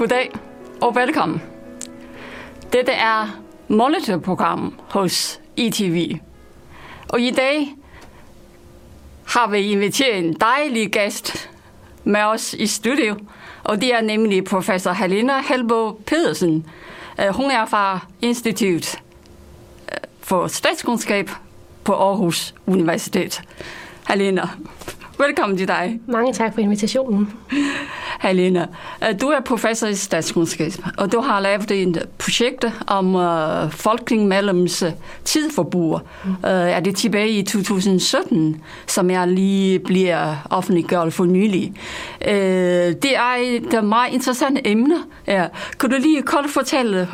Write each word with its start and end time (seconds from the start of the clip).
Goddag 0.00 0.30
og 0.80 0.94
velkommen. 0.94 1.42
Dette 2.72 2.92
er 2.92 3.42
Monitor-program 3.68 4.78
hos 4.90 5.40
ITV. 5.56 6.18
Og 7.08 7.20
i 7.20 7.30
dag 7.30 7.74
har 9.26 9.46
vi 9.50 9.58
inviteret 9.58 10.18
en 10.18 10.32
dejlig 10.32 10.92
gæst 10.92 11.50
med 12.04 12.20
os 12.20 12.54
i 12.54 12.66
studio, 12.66 13.16
og 13.64 13.80
det 13.80 13.94
er 13.94 14.00
nemlig 14.00 14.44
professor 14.44 14.92
Helena 14.92 15.40
Helbo 15.48 15.92
Pedersen. 16.06 16.66
Hun 17.32 17.50
er 17.50 17.66
fra 17.66 18.00
Institut 18.22 18.96
for 20.20 20.46
Statskundskab 20.46 21.30
på 21.84 21.94
Aarhus 21.94 22.54
Universitet. 22.66 23.42
Helena, 24.08 24.48
velkommen 25.18 25.58
til 25.58 25.68
dig. 25.68 26.00
Mange 26.06 26.32
tak 26.32 26.54
for 26.54 26.60
invitationen. 26.60 27.32
Helena, 28.20 28.66
øh, 29.02 29.20
du 29.20 29.26
er 29.26 29.40
professor 29.40 29.86
i 29.86 29.94
statskundskab, 29.94 30.72
og 30.98 31.12
du 31.12 31.20
har 31.20 31.40
lavet 31.40 31.70
et 31.70 32.08
projekt 32.18 32.64
om 32.86 33.14
øh, 33.14 33.64
uh, 33.64 33.70
folketingsmedlems 33.70 34.82
øh, 34.82 34.92
tidforbrug. 35.24 36.00
Mm. 36.24 36.30
Uh, 36.30 36.50
er 36.50 36.80
det 36.80 36.96
tilbage 36.96 37.30
i 37.30 37.42
2017, 37.42 38.62
som 38.86 39.10
jeg 39.10 39.28
lige 39.28 39.78
bliver 39.78 40.46
offentliggjort 40.50 41.12
for 41.12 41.24
nylig. 41.24 41.72
Uh, 42.20 42.32
det 43.02 43.16
er 43.16 43.36
et 43.40 43.84
meget 43.84 44.12
interessant 44.12 44.58
emne. 44.64 44.96
Ja. 45.26 45.46
Kan 45.78 45.90
du 45.90 45.96
lige 45.96 46.22
kort 46.22 46.44
fortælle, 46.48 47.08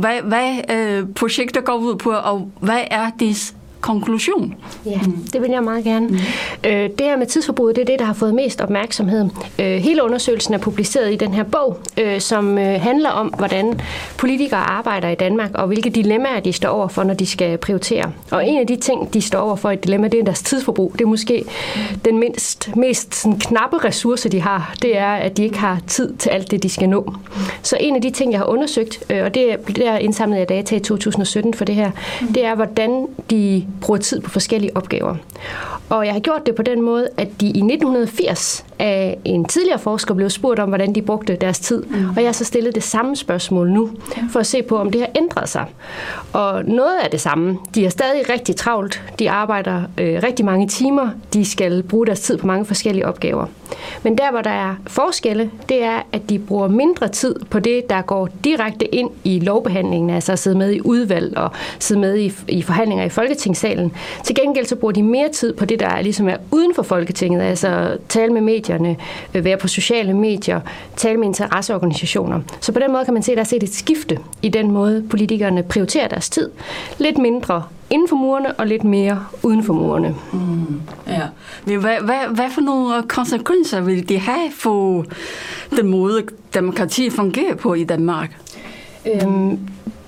hvad, 0.00 0.22
hvad 0.22 1.02
uh, 1.02 1.14
projektet 1.14 1.64
går 1.64 1.74
ud 1.74 1.96
på, 1.96 2.10
og 2.10 2.50
hvad 2.60 2.80
er 2.90 3.10
det 3.20 3.54
konklusion. 3.84 4.54
Ja, 4.86 5.00
det 5.32 5.42
vil 5.42 5.50
jeg 5.50 5.62
meget 5.62 5.84
gerne. 5.84 6.06
Mm. 6.06 6.16
Øh, 6.64 6.90
det 6.98 7.00
her 7.00 7.16
med 7.16 7.26
tidsforbruget, 7.26 7.76
det 7.76 7.82
er 7.82 7.86
det, 7.86 7.98
der 7.98 8.04
har 8.04 8.12
fået 8.12 8.34
mest 8.34 8.60
opmærksomhed. 8.60 9.28
Øh, 9.58 9.76
hele 9.76 10.04
undersøgelsen 10.04 10.54
er 10.54 10.58
publiceret 10.58 11.12
i 11.12 11.16
den 11.16 11.34
her 11.34 11.42
bog, 11.42 11.78
øh, 12.00 12.20
som 12.20 12.58
øh, 12.58 12.80
handler 12.80 13.10
om, 13.10 13.26
hvordan 13.26 13.80
politikere 14.16 14.60
arbejder 14.60 15.08
i 15.08 15.14
Danmark, 15.14 15.50
og 15.54 15.66
hvilke 15.66 15.90
dilemmaer 15.90 16.40
de 16.40 16.52
står 16.52 16.68
over 16.68 16.88
for, 16.88 17.02
når 17.04 17.14
de 17.14 17.26
skal 17.26 17.58
prioritere. 17.58 18.12
Og 18.30 18.48
en 18.48 18.58
af 18.58 18.66
de 18.66 18.76
ting, 18.76 19.14
de 19.14 19.20
står 19.20 19.38
over 19.38 19.56
for 19.56 19.70
i 19.70 19.74
et 19.74 19.84
dilemma, 19.84 20.08
det 20.08 20.20
er 20.20 20.24
deres 20.24 20.42
tidsforbrug. 20.42 20.92
Det 20.92 21.00
er 21.00 21.08
måske 21.08 21.44
den 22.04 22.18
mindst, 22.18 22.76
mest 22.76 23.14
sådan, 23.14 23.38
knappe 23.38 23.78
ressource, 23.84 24.28
de 24.28 24.40
har. 24.40 24.74
Det 24.82 24.98
er, 24.98 25.12
at 25.12 25.36
de 25.36 25.44
ikke 25.44 25.58
har 25.58 25.80
tid 25.86 26.16
til 26.16 26.30
alt 26.30 26.50
det, 26.50 26.62
de 26.62 26.68
skal 26.68 26.88
nå. 26.88 27.14
Så 27.62 27.76
en 27.80 27.96
af 27.96 28.02
de 28.02 28.10
ting, 28.10 28.32
jeg 28.32 28.40
har 28.40 28.46
undersøgt, 28.46 29.04
øh, 29.10 29.24
og 29.24 29.34
det 29.34 29.52
er, 29.52 29.56
det 29.56 29.86
er 29.86 29.98
indsamlet 29.98 30.38
af 30.38 30.46
data 30.46 30.76
i 30.76 30.80
2017 30.80 31.54
for 31.54 31.64
det 31.64 31.74
her, 31.74 31.90
det 32.34 32.44
er, 32.44 32.54
hvordan 32.54 33.06
de 33.30 33.66
bruger 33.80 34.00
tid 34.00 34.20
på 34.20 34.30
forskellige 34.30 34.76
opgaver. 34.76 35.16
Og 35.88 36.06
jeg 36.06 36.12
har 36.12 36.20
gjort 36.20 36.46
det 36.46 36.54
på 36.54 36.62
den 36.62 36.82
måde, 36.82 37.08
at 37.16 37.28
de 37.40 37.46
i 37.46 37.48
1980 37.48 38.66
af 38.78 39.18
en 39.24 39.44
tidligere 39.44 39.78
forsker 39.78 40.14
blev 40.14 40.30
spurgt 40.30 40.60
om, 40.60 40.68
hvordan 40.68 40.94
de 40.94 41.02
brugte 41.02 41.36
deres 41.36 41.58
tid. 41.58 41.82
Mm. 41.82 42.08
Og 42.08 42.16
jeg 42.16 42.26
har 42.26 42.32
så 42.32 42.44
stillet 42.44 42.74
det 42.74 42.82
samme 42.82 43.16
spørgsmål 43.16 43.70
nu, 43.70 43.90
for 44.32 44.40
at 44.40 44.46
se 44.46 44.62
på, 44.62 44.78
om 44.78 44.90
det 44.90 45.00
har 45.00 45.08
ændret 45.16 45.48
sig. 45.48 45.64
Og 46.32 46.64
noget 46.64 46.98
af 47.04 47.10
det 47.10 47.20
samme. 47.20 47.58
De 47.74 47.82
har 47.82 47.90
stadig 47.90 48.30
rigtig 48.30 48.56
travlt. 48.56 49.02
De 49.18 49.30
arbejder 49.30 49.82
øh, 49.98 50.22
rigtig 50.22 50.44
mange 50.44 50.68
timer. 50.68 51.10
De 51.32 51.44
skal 51.44 51.82
bruge 51.82 52.06
deres 52.06 52.20
tid 52.20 52.36
på 52.36 52.46
mange 52.46 52.64
forskellige 52.64 53.06
opgaver. 53.06 53.46
Men 54.02 54.18
der, 54.18 54.30
hvor 54.30 54.40
der 54.40 54.50
er 54.50 54.74
forskelle, 54.86 55.50
det 55.68 55.82
er, 55.82 56.02
at 56.12 56.30
de 56.30 56.38
bruger 56.38 56.68
mindre 56.68 57.08
tid 57.08 57.34
på 57.50 57.58
det, 57.58 57.90
der 57.90 58.02
går 58.02 58.28
direkte 58.44 58.94
ind 58.94 59.10
i 59.24 59.40
lovbehandlingen, 59.40 60.10
altså 60.10 60.32
at 60.32 60.38
sidde 60.38 60.58
med 60.58 60.72
i 60.72 60.80
udvalg 60.80 61.38
og 61.38 61.50
sidde 61.78 62.00
med 62.00 62.18
i, 62.18 62.32
i 62.48 62.62
forhandlinger 62.62 63.04
i 63.04 63.08
Folketingssalen. 63.08 63.92
Til 64.24 64.34
gengæld 64.34 64.66
så 64.66 64.76
bruger 64.76 64.92
de 64.92 65.02
mere 65.02 65.28
tid 65.28 65.52
på 65.52 65.64
det, 65.64 65.80
der 65.80 66.00
ligesom 66.00 66.28
er 66.28 66.36
uden 66.50 66.74
for 66.74 66.82
Folketinget, 66.82 67.42
altså 67.42 67.96
tale 68.08 68.32
med 68.32 68.40
medierne, 68.68 68.96
være 69.32 69.56
på 69.56 69.68
sociale 69.68 70.14
medier, 70.14 70.60
tale 70.96 71.18
med 71.18 71.26
interesseorganisationer. 71.26 72.40
Så 72.60 72.72
på 72.72 72.78
den 72.78 72.92
måde 72.92 73.04
kan 73.04 73.14
man 73.14 73.22
se, 73.22 73.32
at 73.32 73.36
der 73.36 73.42
er 73.42 73.46
set 73.46 73.62
et 73.62 73.74
skifte 73.74 74.18
i 74.42 74.48
den 74.48 74.70
måde, 74.70 75.04
politikerne 75.10 75.62
prioriterer 75.62 76.08
deres 76.08 76.30
tid. 76.30 76.50
Lidt 76.98 77.18
mindre 77.18 77.62
inden 77.90 78.08
for 78.08 78.16
murene 78.16 78.52
og 78.52 78.66
lidt 78.66 78.84
mere 78.84 79.26
uden 79.42 79.64
for 79.64 79.72
murene. 79.72 80.14
Mm, 80.32 80.80
ja. 81.06 81.22
Men 81.64 81.80
hvad, 81.80 81.96
hvad, 82.00 82.34
hvad 82.34 82.50
for 82.50 82.60
nogle 82.60 83.02
konsekvenser 83.08 83.80
vil 83.80 84.08
det 84.08 84.20
have 84.20 84.50
for 84.52 85.04
den 85.76 85.86
måde, 85.86 86.22
demokrati 86.54 87.10
fungerer 87.10 87.54
på 87.54 87.74
i 87.74 87.84
Danmark? 87.84 88.36
Øhm, 89.06 89.58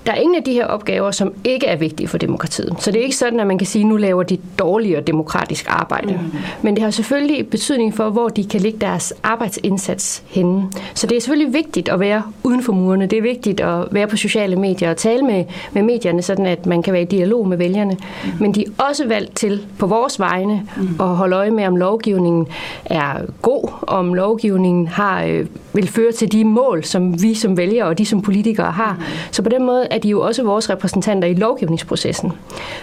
der 0.07 0.13
er 0.13 0.17
ingen 0.17 0.37
af 0.37 0.43
de 0.43 0.53
her 0.53 0.67
opgaver, 0.67 1.11
som 1.11 1.33
ikke 1.45 1.67
er 1.67 1.77
vigtige 1.77 2.09
for 2.09 2.19
demokratiet. 2.19 2.75
Så 2.79 2.91
det 2.91 2.99
er 2.99 3.03
ikke 3.03 3.17
sådan, 3.17 3.41
at 3.41 3.47
man 3.47 3.59
kan 3.59 3.67
sige, 3.67 3.83
at 3.83 3.87
nu 3.89 3.97
laver 3.97 4.23
de 4.23 4.39
dårligere 4.59 5.01
demokratisk 5.01 5.67
arbejde. 5.69 6.13
Mm. 6.13 6.39
Men 6.63 6.75
det 6.75 6.83
har 6.83 6.91
selvfølgelig 6.91 7.49
betydning 7.49 7.95
for, 7.95 8.11
hvor 8.11 8.29
de 8.29 8.45
kan 8.45 8.61
lægge 8.61 8.79
deres 8.79 9.15
arbejdsindsats 9.23 10.23
henne. 10.27 10.65
Så 10.95 11.07
det 11.07 11.17
er 11.17 11.21
selvfølgelig 11.21 11.55
vigtigt 11.55 11.89
at 11.89 12.01
være 12.01 12.23
uden 12.43 12.63
for 12.63 12.73
murene. 12.73 13.07
Det 13.07 13.19
er 13.19 13.23
vigtigt 13.23 13.61
at 13.61 13.85
være 13.91 14.07
på 14.07 14.17
sociale 14.17 14.57
medier 14.57 14.91
og 14.91 14.97
tale 14.97 15.23
med, 15.23 15.45
med 15.73 15.83
medierne, 15.83 16.23
sådan 16.23 16.47
at 16.47 16.67
man 16.67 16.83
kan 16.83 16.93
være 16.93 17.03
i 17.03 17.05
dialog 17.05 17.49
med 17.49 17.57
vælgerne. 17.57 17.97
Mm. 18.25 18.31
Men 18.41 18.55
de 18.55 18.65
er 18.65 18.85
også 18.89 19.09
valgt 19.09 19.37
til 19.37 19.67
på 19.79 19.87
vores 19.87 20.21
vegne 20.21 20.63
mm. 20.77 20.89
at 21.01 21.07
holde 21.07 21.37
øje 21.37 21.51
med, 21.51 21.67
om 21.67 21.77
lovgivningen 21.77 22.47
er 22.85 23.13
god, 23.43 23.69
om 23.83 24.15
lovgivningen 24.15 24.89
har, 24.89 25.25
øh, 25.25 25.47
vil 25.73 25.89
føre 25.89 26.13
til 26.13 26.33
de 26.33 26.45
mål, 26.45 26.85
som 26.85 27.23
vi 27.23 27.35
som 27.35 27.57
vælgere 27.57 27.87
og 27.87 27.99
de 27.99 28.07
som 28.07 28.23
politikere 28.23 28.73
har. 28.73 28.93
Mm. 28.93 29.05
Så 29.31 29.43
på 29.43 29.49
den 29.49 29.67
måde 29.67 29.89
er 29.97 30.01
de 30.01 30.09
jo 30.09 30.21
også 30.21 30.43
vores 30.43 30.71
repræsentanter 30.71 31.29
i 31.29 31.35
lovgivningsprocessen. 31.35 32.33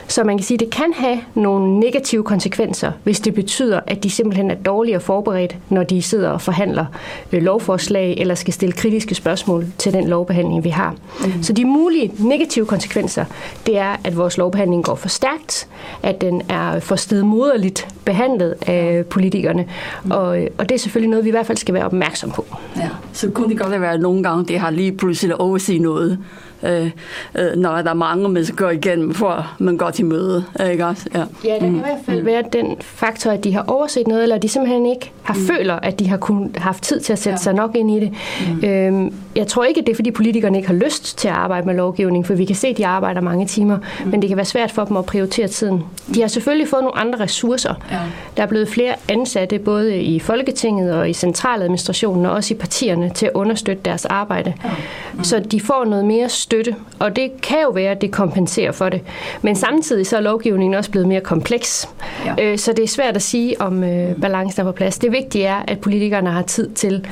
Så 0.08 0.24
man 0.24 0.38
kan 0.38 0.46
sige, 0.46 0.56
at 0.56 0.60
det 0.60 0.70
kan 0.70 0.94
have 0.96 1.20
nogle 1.36 1.80
negative 1.80 2.24
konsekvenser, 2.24 2.92
hvis 3.04 3.20
det 3.20 3.34
betyder, 3.34 3.80
at 3.88 4.04
de 4.04 4.10
simpelthen 4.10 4.52
er 4.52 4.56
dårligere 4.56 5.00
forberedt, 5.00 5.58
når 5.70 5.84
de 5.84 6.02
sidder 6.02 6.30
og 6.30 6.42
forhandler 6.42 6.86
lovforslag 7.32 8.18
eller 8.18 8.36
skal 8.36 8.54
stille 8.54 8.74
kritiske 8.74 9.16
spørgsmål 9.16 9.66
til 9.78 9.94
den 9.94 10.08
lovbehandling, 10.08 10.64
vi 10.64 10.70
har. 10.70 10.96
Mm. 11.26 11.44
Så 11.44 11.54
de 11.54 11.66
mulige 11.66 12.12
negative 12.20 12.66
konsekvenser, 12.66 13.26
det 13.66 13.78
er, 13.78 13.96
at 14.04 14.18
vores 14.18 14.38
lovbehandling 14.38 14.84
går 14.84 14.96
for 14.96 15.10
stærkt, 15.10 15.68
at 16.04 16.22
den 16.22 16.42
er 16.50 16.80
for 16.80 16.96
stedmoderligt 16.96 17.88
behandlet 18.06 18.56
af 18.68 19.06
politikerne, 19.10 19.66
mm. 20.04 20.12
og, 20.12 20.28
og 20.58 20.70
det 20.70 20.72
er 20.72 20.80
selvfølgelig 20.80 21.10
noget, 21.10 21.26
vi 21.26 21.30
i 21.30 21.32
hvert 21.32 21.46
fald 21.46 21.58
skal 21.58 21.74
være 21.74 21.86
opmærksom 21.86 22.32
på. 22.32 22.46
Ja, 22.78 22.90
så 23.14 23.30
kunne 23.30 23.50
det 23.50 23.60
godt 23.60 23.82
være, 23.82 23.94
at 23.94 24.02
nogle 24.02 24.24
gange 24.24 24.46
det 24.46 24.60
har 24.60 24.70
lige 24.70 24.92
pludselig 24.92 25.42
overset 25.42 25.82
noget 25.82 26.20
øh, 26.64 26.92
øh, 27.36 27.56
når 27.56 27.82
der 27.82 27.90
er 27.90 27.94
mange, 27.94 28.30
man 28.30 28.46
skal 28.46 28.56
gå 28.56 28.70
igennem, 28.70 29.14
for 29.14 29.56
man 29.60 29.78
går 29.78 29.90
til 29.90 30.06
møde. 30.06 30.44
Ikke 30.72 30.86
også? 30.86 31.10
Ja. 31.14 31.24
ja, 31.46 31.54
der 31.54 31.60
kan 31.60 31.70
mm. 31.70 31.76
i 31.76 31.80
hvert 31.80 32.00
fald 32.06 32.24
være 32.24 32.44
den 32.54 32.76
faktor, 32.82 33.32
at 33.32 33.44
de 33.44 33.54
har 33.54 33.64
overset 33.68 34.08
noget, 34.08 34.24
eller 34.24 34.38
de 34.38 34.50
simpelthen 34.50 34.86
ikke 34.86 35.12
har 35.24 35.34
mm. 35.34 35.40
føler, 35.40 35.74
at 35.74 36.00
de 36.00 36.08
har 36.08 36.18
kun, 36.18 36.56
haft 36.58 36.84
tid 36.84 37.00
til 37.00 37.14
at 37.14 37.20
sætte 37.20 37.38
ja. 37.40 37.44
sig 37.44 37.54
nok 37.54 37.76
ind 37.76 37.92
i 37.92 38.00
det. 38.00 38.14
Mm. 38.62 38.70
Øhm, 38.70 39.14
jeg 39.36 39.48
tror 39.48 39.64
ikke, 39.64 39.80
at 39.80 39.86
det 39.86 39.92
er, 39.92 39.96
fordi 39.96 40.12
politikerne 40.12 40.58
ikke 40.58 40.68
har 40.68 40.76
lyst 40.76 41.18
til 41.18 41.28
at 41.28 41.34
arbejde 41.34 41.68
med 41.68 41.76
lovgivning, 41.76 42.28
for 42.28 42.34
vi 42.34 42.46
kan 42.46 42.56
se, 42.56 42.68
at 42.68 42.78
de 42.78 42.88
arbejder 42.88 43.22
mange 43.22 43.46
timer, 43.46 43.78
mm. 43.78 44.12
men 44.12 44.22
det 44.22 44.28
kan 44.28 44.38
være 44.38 44.46
svært 44.46 44.72
for 44.72 44.86
dem 44.86 44.98
at 44.98 45.06
prioritere 45.06 45.48
tiden. 45.48 45.84
De 46.16 46.22
har 46.22 46.28
selvfølgelig 46.28 46.68
fået 46.68 46.84
nogle 46.84 46.98
andre 46.98 47.20
ressourcer. 47.20 47.74
Ja. 47.92 48.00
Der 48.38 48.44
er 48.44 48.48
blevet 48.48 48.68
flere 48.68 48.96
ansatte, 49.10 49.60
både 49.60 50.02
i 50.02 50.20
Folketinget 50.20 50.94
og 50.94 51.10
i 51.10 51.14
centraladministrationen, 51.14 52.26
og 52.26 52.32
også 52.32 52.54
i 52.54 52.58
partierne, 52.58 53.10
til 53.10 53.26
at 53.26 53.32
understøtte 53.34 53.82
deres 53.86 54.06
arbejde. 54.06 54.54
Ja. 54.64 54.70
Mm. 55.14 55.24
Så 55.24 55.40
de 55.40 55.62
får 55.62 55.86
noget 55.86 56.06
mere 56.06 56.30
støtte, 56.30 56.76
og 57.00 57.16
det 57.16 57.42
kan 57.42 57.58
jo 57.64 57.70
være, 57.70 57.92
at 57.92 58.02
det 58.02 58.12
kompenserer 58.12 58.72
for 58.72 58.90
det. 58.90 59.02
Men 59.42 59.56
samtidig 59.56 60.08
så 60.08 60.18
er 60.18 60.22
lovgivningen 60.22 60.74
også 60.74 60.92
blevet 60.92 61.08
mere 61.08 61.22
kompleks, 61.22 61.90
ja. 62.26 62.52
øh, 62.52 62.58
så 62.58 62.74
det 62.74 62.84
er 62.84 62.88
svært 62.88 63.16
at 63.16 63.22
sige, 63.22 63.62
om 63.62 63.84
øh, 63.84 64.22
balancen 64.22 64.62
er 64.62 64.66
på 64.66 64.72
plads. 64.72 65.00
Det 65.00 65.12
vigtige 65.12 65.46
er, 65.46 65.62
at 65.68 65.80
politikerne 65.80 66.30
har 66.30 66.42
tid 66.42 66.70
til 66.70 67.08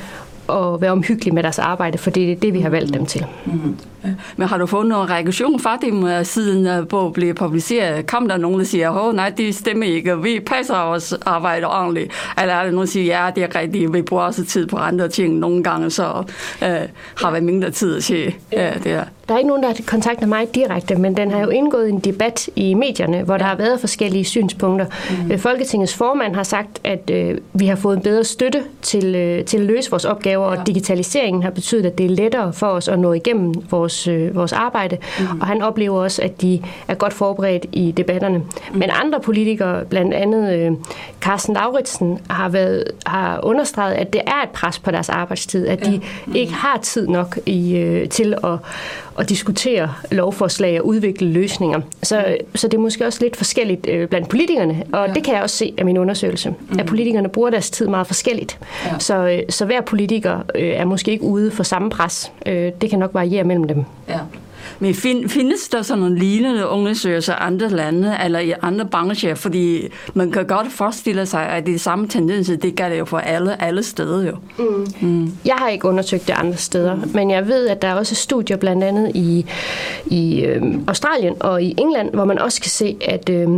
at 0.49 0.81
være 0.81 0.91
omhyggelige 0.91 1.35
med 1.35 1.43
deres 1.43 1.59
arbejde, 1.59 1.97
for 1.97 2.09
det 2.09 2.31
er 2.31 2.35
det, 2.35 2.53
vi 2.53 2.59
har 2.59 2.69
valgt 2.69 2.93
dem 2.93 3.05
til. 3.05 3.25
Mm. 3.45 3.77
Men 4.37 4.47
har 4.47 4.57
du 4.57 4.65
fået 4.65 4.87
nogen 4.87 5.09
reaktion 5.09 5.59
fra 5.59 5.77
dem, 5.81 6.05
øh, 6.05 6.25
siden 6.25 6.67
øh, 6.67 6.87
bogen 6.87 7.13
blev 7.13 7.33
publiceret? 7.33 8.07
Kom 8.07 8.27
der 8.27 8.37
nogen, 8.37 8.59
der 8.59 8.65
siger, 8.65 8.91
at 8.91 9.15
nej, 9.15 9.29
det 9.29 9.55
stemmer 9.55 9.85
ikke, 9.85 10.21
vi 10.21 10.39
passer 10.39 10.85
vores 10.85 11.13
arbejde 11.25 11.67
ordentligt? 11.67 12.11
Eller 12.41 12.53
er 12.53 12.63
der 12.63 12.71
nogen, 12.71 12.85
der 12.87 12.91
siger, 12.91 13.23
ja, 13.23 13.31
det 13.35 13.43
er 13.43 13.55
rigtigt, 13.55 13.93
vi 13.93 14.01
bruger 14.01 14.23
også 14.23 14.45
tid 14.45 14.67
på 14.67 14.77
andre 14.77 15.07
ting 15.07 15.39
nogle 15.39 15.63
gange, 15.63 15.89
så 15.89 16.23
øh, 16.63 16.69
har 17.15 17.31
vi 17.31 17.39
mindre 17.39 17.71
tid 17.71 18.01
til 18.01 18.33
øh, 18.53 18.73
det 18.73 18.91
her. 18.91 19.05
Der 19.31 19.35
er 19.35 19.39
ikke 19.39 19.47
nogen, 19.47 19.63
der 19.63 19.69
har 19.69 19.77
kontaktet 19.85 20.29
mig 20.29 20.55
direkte, 20.55 20.95
men 20.95 21.17
den 21.17 21.31
har 21.31 21.39
jo 21.39 21.49
indgået 21.49 21.89
en 21.89 21.99
debat 21.99 22.49
i 22.55 22.73
medierne, 22.73 23.23
hvor 23.23 23.37
der 23.37 23.45
har 23.45 23.55
været 23.55 23.79
forskellige 23.79 24.23
synspunkter. 24.23 24.85
Mm. 25.29 25.39
Folketingets 25.39 25.95
formand 25.95 26.35
har 26.35 26.43
sagt, 26.43 26.79
at 26.83 27.09
øh, 27.09 27.37
vi 27.53 27.67
har 27.67 27.75
fået 27.75 27.97
en 27.97 28.03
bedre 28.03 28.23
støtte 28.23 28.63
til, 28.81 29.15
øh, 29.15 29.45
til 29.45 29.57
at 29.57 29.63
løse 29.63 29.89
vores 29.91 30.05
opgaver, 30.05 30.45
og 30.45 30.67
digitaliseringen 30.67 31.43
har 31.43 31.49
betydet, 31.49 31.85
at 31.85 31.97
det 31.97 32.05
er 32.05 32.09
lettere 32.09 32.53
for 32.53 32.67
os 32.67 32.87
at 32.87 32.99
nå 32.99 33.13
igennem 33.13 33.53
vores, 33.69 34.07
øh, 34.07 34.35
vores 34.35 34.53
arbejde. 34.53 34.97
Mm. 35.19 35.41
Og 35.41 35.47
han 35.47 35.61
oplever 35.61 36.03
også, 36.03 36.21
at 36.21 36.41
de 36.41 36.61
er 36.87 36.95
godt 36.95 37.13
forberedt 37.13 37.65
i 37.71 37.91
debatterne. 37.91 38.37
Mm. 38.37 38.79
Men 38.79 38.89
andre 39.03 39.19
politikere, 39.19 39.85
blandt 39.85 40.13
andet 40.13 40.53
øh, 40.53 40.71
Carsten 41.21 41.53
Lauritsen, 41.53 42.19
har, 42.29 42.49
været, 42.49 42.83
har 43.05 43.39
understreget, 43.43 43.93
at 43.93 44.13
det 44.13 44.21
er 44.27 44.43
et 44.43 44.49
pres 44.49 44.79
på 44.79 44.91
deres 44.91 45.09
arbejdstid, 45.09 45.67
at 45.67 45.85
de 45.85 46.01
mm. 46.25 46.35
ikke 46.35 46.53
har 46.53 46.79
tid 46.81 47.07
nok 47.07 47.39
i, 47.45 47.75
øh, 47.77 48.09
til 48.09 48.35
at 48.43 48.59
at 49.21 49.29
diskutere 49.29 49.93
lovforslag 50.11 50.81
og 50.81 50.87
udvikle 50.87 51.27
løsninger. 51.27 51.81
Så, 52.03 52.37
så 52.55 52.67
det 52.67 52.77
er 52.77 52.81
måske 52.81 53.05
også 53.05 53.19
lidt 53.21 53.35
forskelligt 53.35 53.87
øh, 53.87 54.07
blandt 54.07 54.29
politikerne, 54.29 54.83
og 54.93 55.07
ja. 55.07 55.13
det 55.13 55.23
kan 55.23 55.33
jeg 55.33 55.43
også 55.43 55.55
se 55.55 55.73
af 55.77 55.85
min 55.85 55.97
undersøgelse, 55.97 56.49
mm. 56.49 56.79
at 56.79 56.85
politikerne 56.85 57.29
bruger 57.29 57.49
deres 57.49 57.69
tid 57.69 57.87
meget 57.87 58.07
forskelligt. 58.07 58.59
Ja. 58.85 58.99
Så, 58.99 59.27
øh, 59.27 59.39
så 59.49 59.65
hver 59.65 59.81
politiker 59.81 60.39
øh, 60.55 60.69
er 60.69 60.85
måske 60.85 61.11
ikke 61.11 61.23
ude 61.23 61.51
for 61.51 61.63
samme 61.63 61.89
pres. 61.89 62.31
Øh, 62.45 62.71
det 62.81 62.89
kan 62.89 62.99
nok 62.99 63.13
variere 63.13 63.43
mellem 63.43 63.67
dem. 63.67 63.83
Ja. 64.09 64.19
Men 64.79 64.93
find, 64.93 65.29
findes 65.29 65.69
der 65.69 65.81
sådan 65.81 65.99
nogle 65.99 66.19
lignende 66.19 66.67
undersøgelser 66.67 67.33
i 67.33 67.37
andre 67.39 67.69
lande 67.69 68.17
eller 68.23 68.39
i 68.39 68.53
andre 68.61 68.85
brancher? 68.85 69.35
Fordi 69.35 69.87
man 70.13 70.31
kan 70.31 70.47
godt 70.47 70.71
forestille 70.71 71.25
sig, 71.25 71.47
at 71.47 71.65
det 71.65 71.75
er 71.75 71.79
samme 71.79 72.07
tendenser, 72.07 72.55
det 72.55 72.75
gør 72.75 72.89
det 72.89 72.99
jo 72.99 73.05
for 73.05 73.17
alle, 73.17 73.61
alle 73.61 73.83
steder 73.83 74.25
jo. 74.25 74.35
Mm. 74.57 74.87
Mm. 75.01 75.31
Jeg 75.45 75.55
har 75.55 75.69
ikke 75.69 75.87
undersøgt 75.87 76.27
det 76.27 76.33
andre 76.33 76.57
steder, 76.57 76.95
mm. 76.95 77.11
men 77.13 77.31
jeg 77.31 77.47
ved, 77.47 77.67
at 77.67 77.81
der 77.81 77.87
er 77.87 77.95
også 77.95 78.15
studier 78.15 78.57
blandt 78.57 78.83
andet 78.83 79.11
i, 79.15 79.45
i 80.05 80.41
øh, 80.41 80.61
Australien 80.87 81.35
og 81.39 81.63
i 81.63 81.75
England, 81.77 82.13
hvor 82.13 82.25
man 82.25 82.39
også 82.39 82.61
kan 82.61 82.71
se, 82.71 82.97
at... 83.01 83.29
Øh, 83.29 83.49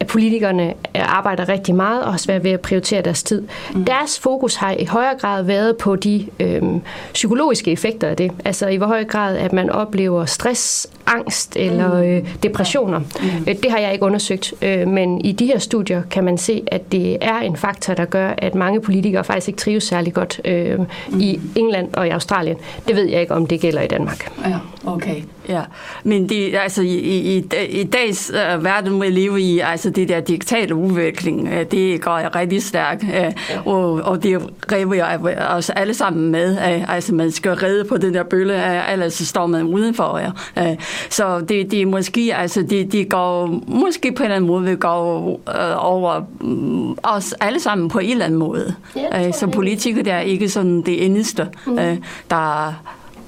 at 0.00 0.06
politikerne 0.06 0.74
arbejder 0.94 1.48
rigtig 1.48 1.74
meget 1.74 2.02
og 2.02 2.10
har 2.10 2.18
svært 2.18 2.44
ved 2.44 2.50
at 2.50 2.60
prioritere 2.60 3.02
deres 3.02 3.22
tid. 3.22 3.42
Mm. 3.74 3.84
Deres 3.84 4.18
fokus 4.18 4.54
har 4.54 4.72
i 4.78 4.84
højere 4.84 5.14
grad 5.20 5.42
været 5.42 5.76
på 5.76 5.96
de 5.96 6.26
øhm, 6.40 6.80
psykologiske 7.12 7.72
effekter 7.72 8.08
af 8.08 8.16
det. 8.16 8.32
Altså 8.44 8.66
i 8.68 8.76
hvor 8.76 8.86
høj 8.86 9.04
grad, 9.04 9.36
at 9.36 9.52
man 9.52 9.70
oplever 9.70 10.24
stress, 10.24 10.86
angst 11.06 11.56
eller 11.56 11.94
mm. 11.94 12.02
øh, 12.02 12.34
depressioner. 12.42 12.98
Mm. 12.98 13.04
Øh, 13.48 13.56
det 13.62 13.70
har 13.70 13.78
jeg 13.78 13.92
ikke 13.92 14.04
undersøgt, 14.04 14.54
øh, 14.62 14.88
men 14.88 15.20
i 15.20 15.32
de 15.32 15.46
her 15.46 15.58
studier 15.58 16.02
kan 16.10 16.24
man 16.24 16.38
se, 16.38 16.62
at 16.66 16.92
det 16.92 17.18
er 17.20 17.38
en 17.38 17.56
faktor, 17.56 17.94
der 17.94 18.04
gør, 18.04 18.34
at 18.38 18.54
mange 18.54 18.80
politikere 18.80 19.24
faktisk 19.24 19.48
ikke 19.48 19.58
trives 19.58 19.84
særlig 19.84 20.14
godt 20.14 20.40
øh, 20.44 20.78
mm. 20.78 21.20
i 21.20 21.40
England 21.56 21.94
og 21.94 22.06
i 22.06 22.10
Australien. 22.10 22.56
Det 22.88 22.96
ved 22.96 23.04
jeg 23.04 23.20
ikke, 23.20 23.34
om 23.34 23.46
det 23.46 23.60
gælder 23.60 23.82
i 23.82 23.86
Danmark. 23.86 24.32
Ja, 24.46 24.58
okay. 24.86 25.22
Ja, 25.48 25.62
men 26.04 26.28
det, 26.28 26.54
altså, 26.54 26.82
i, 26.82 26.96
i, 26.96 27.44
i 27.68 27.84
dags 27.84 28.32
uh, 28.34 28.64
verden, 28.64 29.02
vi 29.02 29.06
lever 29.06 29.36
i, 29.36 29.58
altså 29.58 29.90
det 29.90 30.08
der 30.08 30.20
digitale 30.20 30.74
udvikling, 30.74 31.48
uh, 31.48 31.62
det 31.70 32.00
går 32.00 32.36
rigtig 32.36 32.62
stærkt, 32.62 33.02
uh, 33.02 33.08
ja. 33.10 33.32
og, 33.64 33.92
og 33.92 34.22
det 34.22 34.42
river 34.72 34.94
jeg 34.94 35.18
os 35.50 35.70
alle 35.70 35.94
sammen 35.94 36.30
med. 36.30 36.52
Uh, 36.52 36.94
altså 36.94 37.14
man 37.14 37.30
skal 37.30 37.52
redde 37.52 37.84
på 37.84 37.96
den 37.96 38.14
der 38.14 38.22
bølle, 38.22 38.54
uh, 38.54 38.92
ellers 38.92 39.14
står 39.14 39.46
man 39.46 39.62
udenfor. 39.62 40.18
Ja. 40.56 40.70
Uh, 40.70 40.76
så 41.10 41.40
det, 41.40 41.70
det 41.70 41.82
er 41.82 41.86
måske, 41.86 42.34
altså 42.36 42.62
det, 42.62 42.92
det 42.92 43.08
går 43.08 43.60
måske 43.66 44.12
på 44.12 44.22
en 44.22 44.24
eller 44.24 44.36
anden 44.36 44.48
måde, 44.48 44.64
vi 44.64 44.76
går 44.76 45.28
uh, 45.28 45.38
over 45.76 46.22
um, 46.40 46.98
os 47.02 47.32
alle 47.32 47.60
sammen 47.60 47.88
på 47.88 47.98
en 47.98 48.10
eller 48.10 48.24
anden 48.24 48.38
måde. 48.38 48.74
Ja, 48.96 49.26
uh, 49.26 49.34
så 49.34 49.46
politikere 49.46 50.04
der 50.04 50.14
er 50.14 50.20
ikke 50.20 50.48
sådan 50.48 50.82
det 50.82 51.06
eneste, 51.06 51.48
mm. 51.66 51.72
uh, 51.72 51.96
der 52.30 52.74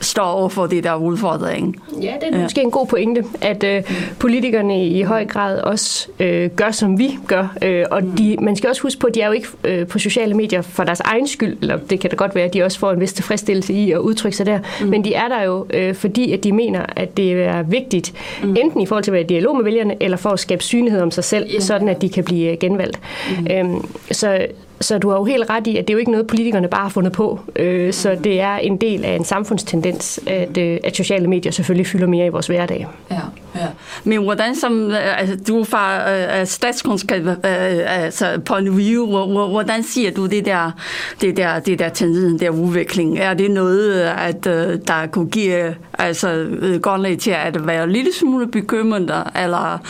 står 0.01 0.23
over 0.23 0.49
for 0.49 0.67
det 0.67 0.85
der 0.85 0.95
udfordring. 0.95 1.77
Ja, 2.03 2.13
det 2.21 2.29
er 2.33 2.37
ja. 2.37 2.43
måske 2.43 2.61
en 2.61 2.71
god 2.71 2.87
pointe, 2.87 3.25
at 3.41 3.65
øh, 3.65 3.83
politikerne 4.19 4.87
i 4.87 5.03
høj 5.03 5.27
grad 5.27 5.59
også 5.61 6.09
øh, 6.21 6.51
gør, 6.51 6.71
som 6.71 6.99
vi 6.99 7.19
gør. 7.27 7.57
Øh, 7.63 7.85
og 7.91 8.03
de, 8.19 8.37
man 8.41 8.57
skal 8.57 8.71
også 8.71 8.83
huske 8.83 9.01
på, 9.01 9.07
at 9.07 9.15
de 9.15 9.21
er 9.21 9.27
jo 9.27 9.33
ikke 9.33 9.49
øh, 9.65 9.87
på 9.87 9.99
sociale 9.99 10.35
medier 10.35 10.63
for 10.63 10.85
deres 10.85 11.01
egen 11.01 11.29
skyld, 11.29 11.59
eller 11.61 11.77
det 11.77 12.01
kan 12.01 12.11
da 12.11 12.17
godt 12.17 12.35
være, 12.35 12.45
at 12.45 12.55
de 12.55 12.63
også 12.63 12.79
får 12.79 12.93
en 12.93 13.01
vis 13.01 13.13
tilfredsstillelse 13.13 13.73
i 13.73 13.93
at 13.93 13.99
udtrykke 13.99 14.37
sig 14.37 14.47
der, 14.47 14.59
mm. 14.81 14.87
men 14.87 15.05
de 15.05 15.15
er 15.15 15.29
der 15.29 15.43
jo, 15.43 15.67
øh, 15.75 15.95
fordi 15.95 16.33
at 16.33 16.45
de 16.45 16.53
mener, 16.53 16.87
at 16.97 17.17
det 17.17 17.33
er 17.33 17.63
vigtigt, 17.63 18.13
mm. 18.43 18.57
enten 18.57 18.81
i 18.81 18.87
forhold 18.87 19.05
til 19.05 19.11
at 19.11 19.13
være 19.13 19.23
i 19.23 19.27
dialog 19.27 19.57
med 19.57 19.65
vælgerne, 19.65 20.03
eller 20.03 20.17
for 20.17 20.31
at 20.31 20.41
skabe 20.41 20.63
synlighed 20.63 21.01
om 21.01 21.11
sig 21.11 21.25
selv, 21.25 21.47
yeah. 21.51 21.63
sådan 21.63 21.89
at 21.89 22.03
de 22.03 22.09
kan 22.09 22.25
blive 22.25 22.57
genvalgt. 22.57 23.01
Mm. 23.41 23.47
Øhm, 23.51 23.89
så, 24.11 24.47
så 24.81 24.99
du 24.99 25.11
har 25.11 25.17
jo 25.17 25.25
helt 25.25 25.51
ret 25.51 25.67
i, 25.67 25.77
at 25.77 25.89
det 25.89 25.91
er 25.91 25.95
jo 25.95 25.99
ikke 25.99 26.11
noget, 26.11 26.27
politikerne 26.27 26.69
bare 26.69 26.83
har 26.83 26.89
fundet 26.89 27.13
på. 27.13 27.41
Øh, 27.57 27.93
så 27.93 28.17
det 28.25 28.41
er 28.41 28.57
en 28.57 28.77
del 28.77 29.05
af 29.05 29.17
en 29.17 29.25
samfundstendens, 29.25 30.21
at, 30.27 30.59
øh, 30.59 30.79
at 30.85 30.97
sociale 30.97 31.27
medier 31.29 31.53
selvfølgelig 31.53 31.87
fylder 31.87 32.07
mere 32.07 32.27
i 32.27 32.29
vores 32.29 32.47
hverdag. 32.47 32.87
Ja. 33.11 33.21
Ja. 33.57 33.67
Men 34.05 34.23
hvordan 34.23 34.55
som, 34.55 34.91
øh, 34.91 35.21
altså, 35.21 35.37
du 35.49 35.65
fra 35.65 36.41
uh, 36.41 36.47
statskundskab 36.47 37.27
uh, 37.27 37.35
altså, 37.45 38.41
point 38.45 38.69
of 38.69 38.77
view, 38.77 39.07
hvordan 39.51 39.83
siger 39.83 40.11
du 40.11 40.27
det 40.27 40.45
der, 40.45 40.71
det 41.21 41.37
der, 41.37 41.59
det 41.59 41.79
der 41.79 41.89
tendensen, 41.89 42.41
der 42.41 42.51
udvikling? 42.51 43.19
Er 43.19 43.35
det 43.35 43.51
noget, 43.51 44.01
at 44.01 44.47
uh, 44.47 44.53
der 44.87 45.07
kunne 45.11 45.29
give 45.29 45.75
altså, 45.99 46.47
grundlag 46.83 47.19
til 47.19 47.31
at 47.31 47.67
være 47.67 47.85
en 47.85 47.93
lille 47.93 48.11
smule 48.15 48.47
bekymret, 48.47 49.13
eller 49.43 49.81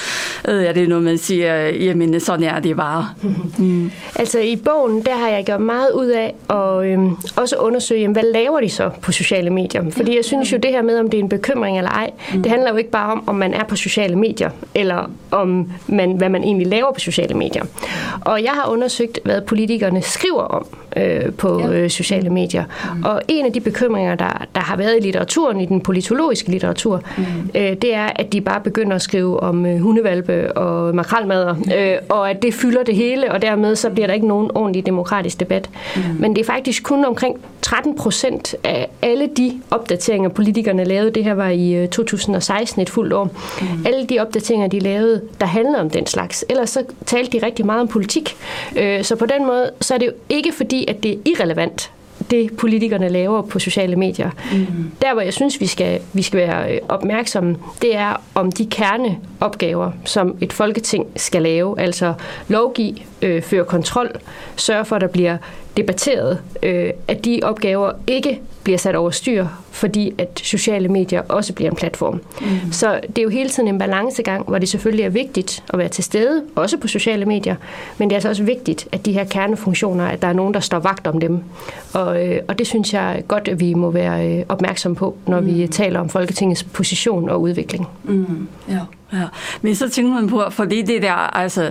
uh, 0.49 0.55
er 0.55 0.73
det 0.73 0.89
noget, 0.89 1.05
man 1.05 1.19
siger, 1.19 1.69
jamen 1.69 2.21
sådan 2.21 2.45
er 2.45 2.61
det 2.61 2.77
bare? 2.77 3.09
Mm. 3.59 3.91
Altså 4.15 4.39
i 4.39 4.57
bogen, 4.77 5.03
der 5.03 5.17
har 5.17 5.29
jeg 5.29 5.45
gjort 5.45 5.61
meget 5.61 5.91
ud 5.91 6.07
af 6.07 6.35
at 6.51 6.87
øhm, 6.87 7.17
også 7.37 7.57
undersøge, 7.57 8.01
jamen, 8.01 8.13
hvad 8.13 8.33
laver 8.33 8.61
de 8.61 8.69
så 8.69 8.91
på 9.03 9.13
sociale 9.13 9.51
medier? 9.51 9.91
Fordi 9.91 10.17
jeg 10.17 10.25
synes 10.25 10.53
jo, 10.53 10.57
det 10.57 10.71
her 10.71 10.83
med, 10.83 10.99
om 10.99 11.11
det 11.11 11.19
er 11.19 11.23
en 11.23 11.29
bekymring 11.29 11.79
eller 11.79 11.91
ej, 11.91 12.11
mm. 12.35 12.43
det 12.43 12.53
handler 12.53 12.71
jo 12.71 12.77
ikke 12.77 12.91
bare 12.91 13.13
om, 13.13 13.29
om 13.29 13.35
man 13.35 13.55
er 13.55 13.65
på 13.65 13.77
sociale 13.77 14.17
medier, 14.17 14.51
eller 14.75 15.11
om 15.31 15.73
man, 15.87 16.13
hvad 16.13 16.29
man 16.29 16.43
egentlig 16.43 16.67
laver 16.67 16.93
på 16.93 17.01
sociale 17.01 17.35
medier. 17.35 17.65
Og 18.21 18.43
jeg 18.43 18.53
har 18.53 18.71
undersøgt, 18.71 19.19
hvad 19.25 19.41
politikerne 19.41 20.03
skriver 20.03 20.43
om 20.43 20.67
øh, 20.97 21.33
på 21.33 21.61
ja. 21.61 21.73
øh, 21.73 21.91
sociale 21.91 22.31
medier. 22.31 22.65
Mm. 22.97 23.05
Og 23.05 23.23
en 23.29 23.47
af 23.47 23.53
de 23.53 23.61
bekymringer, 23.61 24.15
der, 24.15 24.47
der 24.55 24.61
har 24.61 24.77
været 24.77 24.97
i 24.97 25.01
litteraturen, 25.01 25.61
i 25.61 25.67
den 25.67 25.81
politologiske 25.81 26.51
litteratur, 26.51 27.03
mm. 27.17 27.25
øh, 27.55 27.63
det 27.63 27.95
er, 27.95 28.09
at 28.17 28.33
de 28.33 28.41
bare 28.41 28.61
begynder 28.61 28.97
at 28.97 29.03
skrive 29.03 29.41
om 29.41 29.67
øh, 29.67 29.79
hundevalpe 29.79 30.57
og 30.57 30.95
makralmader, 30.95 31.55
øh, 31.77 31.97
og 32.09 32.31
at 32.31 32.43
det 32.43 32.55
fylder 32.55 32.83
det 32.83 32.97
hele, 32.97 33.33
og 33.33 33.43
dermed 33.43 33.77
så 33.77 33.91
bliver 33.91 34.07
der 34.07 34.15
ikke 34.15 34.27
nogen 34.27 34.51
ordentlig 34.67 34.87
demokratisk 34.87 35.41
debat. 35.41 35.71
Mm. 35.97 36.03
Men 36.19 36.37
det 36.37 36.41
er 36.41 36.47
faktisk 36.47 36.83
kun 36.83 37.05
omkring 37.05 37.37
13 37.63 37.97
procent 37.97 38.55
af 38.65 38.89
alle 39.03 39.29
de 39.37 39.61
opdateringer, 39.71 40.29
politikerne 40.29 40.85
lavede, 40.85 41.11
det 41.11 41.25
her 41.25 41.35
var 41.35 41.49
i 41.49 41.89
2016 41.93 42.81
øh, 42.81 42.83
et 42.83 42.91
fuldt 42.91 43.13
år, 43.13 43.25
mm. 43.25 43.87
alle 43.87 44.07
de 44.07 44.19
opdateringer, 44.19 44.69
de 44.69 44.79
lavede, 44.79 45.23
der 45.41 45.47
handler 45.47 45.81
om 45.81 45.91
den 45.91 46.07
slags. 46.07 46.45
Ellers 46.49 46.71
så 46.71 46.85
talte 47.07 47.39
de 47.39 47.47
rigtig 47.47 47.67
meget 47.67 47.81
om 47.81 47.89
politik. 47.89 48.37
Øh, 48.77 49.05
så 49.05 49.17
på 49.17 49.27
den 49.27 49.47
måde, 49.47 49.71
så 49.81 49.95
er 49.95 49.99
det 49.99 50.07
jo 50.07 50.13
ikke 50.29 50.53
fordi, 50.53 50.85
at 50.89 51.03
det 51.03 51.13
er 51.13 51.17
irrelevant, 51.27 51.91
det 52.31 52.57
politikerne 52.57 53.09
laver 53.09 53.43
på 53.43 53.59
sociale 53.59 53.97
medier. 53.97 54.31
Mm. 54.53 54.67
Der, 55.03 55.13
hvor 55.13 55.23
jeg 55.23 55.33
synes, 55.33 55.61
vi 55.61 55.67
skal, 55.67 56.01
vi 56.13 56.23
skal 56.23 56.41
være 56.41 56.75
øh, 56.75 56.81
opmærksomme, 56.89 57.57
det 57.83 57.97
er 57.97 58.23
om 58.35 58.53
de 58.53 58.67
kerneopgaver, 58.67 59.91
som 60.05 60.37
et 60.41 60.53
folketing 60.53 61.07
skal 61.17 61.43
lave, 61.43 61.81
altså 61.81 62.15
lovgive, 62.49 62.97
øh, 63.23 63.43
føre 63.43 63.65
kontrol, 63.65 64.11
sørge 64.57 64.85
for, 64.85 64.97
at 64.97 65.03
der 65.03 65.09
bliver 65.09 65.37
debatteret, 65.77 66.39
øh, 66.63 66.91
at 67.09 67.25
de 67.25 67.41
opgaver 67.43 67.93
ikke 68.07 68.41
bliver 68.65 68.79
sat 68.79 68.95
over 68.95 69.11
styr, 69.11 69.47
fordi 69.71 70.13
at 70.19 70.41
sociale 70.45 70.89
medier 70.89 71.23
også 71.29 71.53
bliver 71.53 71.71
en 71.71 71.77
platform. 71.77 72.21
Mm. 72.41 72.73
Så 72.73 73.01
det 73.09 73.19
er 73.19 73.23
jo 73.23 73.29
hele 73.29 73.49
tiden 73.49 73.69
en 73.69 73.79
balancegang, 73.79 74.49
hvor 74.49 74.59
det 74.59 74.69
selvfølgelig 74.69 75.05
er 75.05 75.09
vigtigt 75.09 75.65
at 75.73 75.79
være 75.79 75.89
til 75.89 76.05
stede, 76.05 76.43
også 76.55 76.77
på 76.77 76.89
sociale 76.89 77.25
medier, 77.25 77.57
men 77.99 78.11
det 78.11 78.15
er 78.15 78.17
altså 78.17 78.29
også 78.29 78.43
vigtigt, 78.43 78.89
at 78.93 79.07
de 79.07 79.13
her 79.13 79.25
kernefunktioner, 79.25 80.07
at 80.07 80.23
der 80.23 80.29
er 80.29 80.33
nogen, 80.33 80.55
der 80.55 80.61
står 80.61 80.79
vagt 80.79 81.07
om 81.07 81.21
dem. 81.21 81.41
Og, 81.95 82.27
øh, 82.27 82.41
og 82.49 82.59
det 82.59 82.67
synes 82.67 82.95
jeg 82.95 83.23
godt, 83.29 83.49
at 83.49 83.61
vi 83.61 83.75
må 83.75 83.91
være 83.91 84.39
øh, 84.39 84.45
opmærksom 84.49 84.95
på, 84.95 85.17
når 85.27 85.41
mm. 85.41 85.47
vi 85.47 85.67
taler 85.67 86.01
om 86.01 86.09
Folketingets 86.09 86.65
position 86.65 87.29
og 87.29 87.41
udvikling. 87.41 87.89
Mm. 88.05 88.49
Ja. 88.69 88.81
Ja, 89.13 89.23
men 89.63 89.75
så 89.75 89.89
tænker 89.89 90.13
man 90.13 90.29
på, 90.29 90.43
fordi 90.51 90.83
det 90.83 91.03
der, 91.03 91.37
altså, 91.37 91.63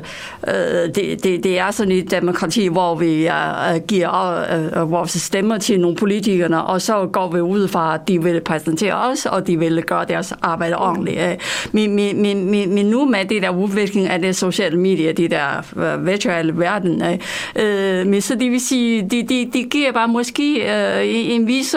øh, 0.47 0.53
det, 0.95 1.23
det, 1.23 1.43
det 1.43 1.59
er 1.59 1.71
sådan 1.71 1.91
et 1.91 2.11
demokrati, 2.11 2.67
hvor 2.67 2.95
vi 2.95 3.27
uh, 3.27 3.83
giver 3.87 4.81
uh, 4.81 4.91
vores 4.91 5.11
stemmer 5.11 5.57
til 5.57 5.79
nogle 5.79 5.95
politikere, 5.97 6.63
og 6.65 6.81
så 6.81 7.05
går 7.05 7.31
vi 7.31 7.41
ud 7.41 7.67
fra, 7.67 7.93
at 7.93 8.07
de 8.07 8.23
vil 8.23 8.41
præsentere 8.41 8.93
os, 8.93 9.25
og 9.25 9.47
de 9.47 9.59
vil 9.59 9.83
gøre 9.83 10.05
deres 10.05 10.33
arbejde 10.41 10.77
ordentligt. 10.77 11.21
Uh. 11.21 11.27
Men, 11.71 11.95
men, 11.95 12.21
men, 12.21 12.51
men, 12.51 12.75
men 12.75 12.85
nu 12.85 13.05
med 13.05 13.25
det 13.25 13.41
der 13.41 13.49
udvikling 13.49 14.07
af 14.07 14.21
det 14.21 14.35
sociale 14.35 14.79
medier, 14.79 15.13
det 15.13 15.31
der 15.31 15.63
uh, 15.75 16.07
virtuelle 16.07 16.59
verden, 16.59 17.01
uh, 17.01 18.07
men 18.07 18.21
så 18.21 18.35
det 18.35 18.51
vil 18.51 18.61
sige, 18.61 19.01
de, 19.01 19.23
de, 19.23 19.49
de 19.53 19.63
giver 19.63 19.91
bare 19.91 20.07
måske 20.07 20.63
uh, 20.63 21.01
en 21.03 21.47
vis 21.47 21.75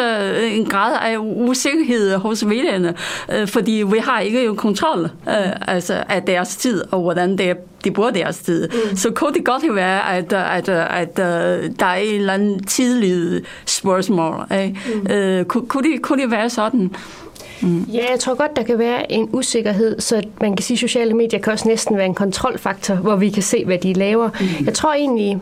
en 0.53 0.65
grad 0.65 0.93
af 1.03 1.17
usikkerhed 1.21 2.17
hos 2.17 2.49
vælgerne, 2.49 2.95
uh, 3.29 3.49
fordi 3.49 3.85
vi 3.93 3.99
har 3.99 4.21
ikke 4.21 4.55
kontrol 4.55 5.09
uh, 5.27 5.48
altså 5.67 6.05
af 6.09 6.23
deres 6.23 6.57
tid, 6.57 6.85
og 6.91 7.01
hvordan 7.01 7.39
det, 7.39 7.57
de 7.85 7.91
bruger 7.91 8.11
deres 8.11 8.39
tid. 8.39 8.69
Mm. 8.69 8.97
Så 8.97 9.11
kunne 9.11 9.35
det 9.35 9.45
godt 9.45 9.75
være, 9.75 10.17
at, 10.17 10.33
at, 10.33 10.69
at, 10.69 11.19
at 11.19 11.77
der 11.81 11.87
er 11.87 11.95
en 11.95 12.15
eller 12.15 12.33
anden 12.33 12.65
tidlig 12.65 13.43
spørgsmål. 13.67 14.45
Mm. 14.51 15.13
Øh, 15.13 15.45
kunne, 15.45 15.67
kunne, 15.67 15.93
det, 15.93 16.03
kunne 16.03 16.23
det 16.23 16.31
være 16.31 16.51
sådan? 16.51 16.91
Mm. 17.63 17.83
Ja, 17.83 18.11
jeg 18.11 18.21
tror 18.21 18.35
godt, 18.35 18.57
der 18.57 18.63
kan 18.63 18.79
være 18.79 19.13
en 19.13 19.29
usikkerhed, 19.33 20.01
så 20.01 20.23
man 20.41 20.57
kan 20.57 20.63
sige, 20.65 20.75
at 20.75 20.79
sociale 20.79 21.15
medier 21.15 21.41
kan 21.41 21.53
også 21.53 21.69
næsten 21.69 21.97
være 21.97 22.07
en 22.07 22.15
kontrolfaktor, 22.15 22.95
hvor 22.95 23.17
vi 23.17 23.31
kan 23.31 23.43
se, 23.43 23.65
hvad 23.65 23.79
de 23.79 23.93
laver. 23.93 24.31
Mm. 24.41 24.67
Jeg 24.67 24.75
tror 24.75 24.95
egentlig, 24.95 25.41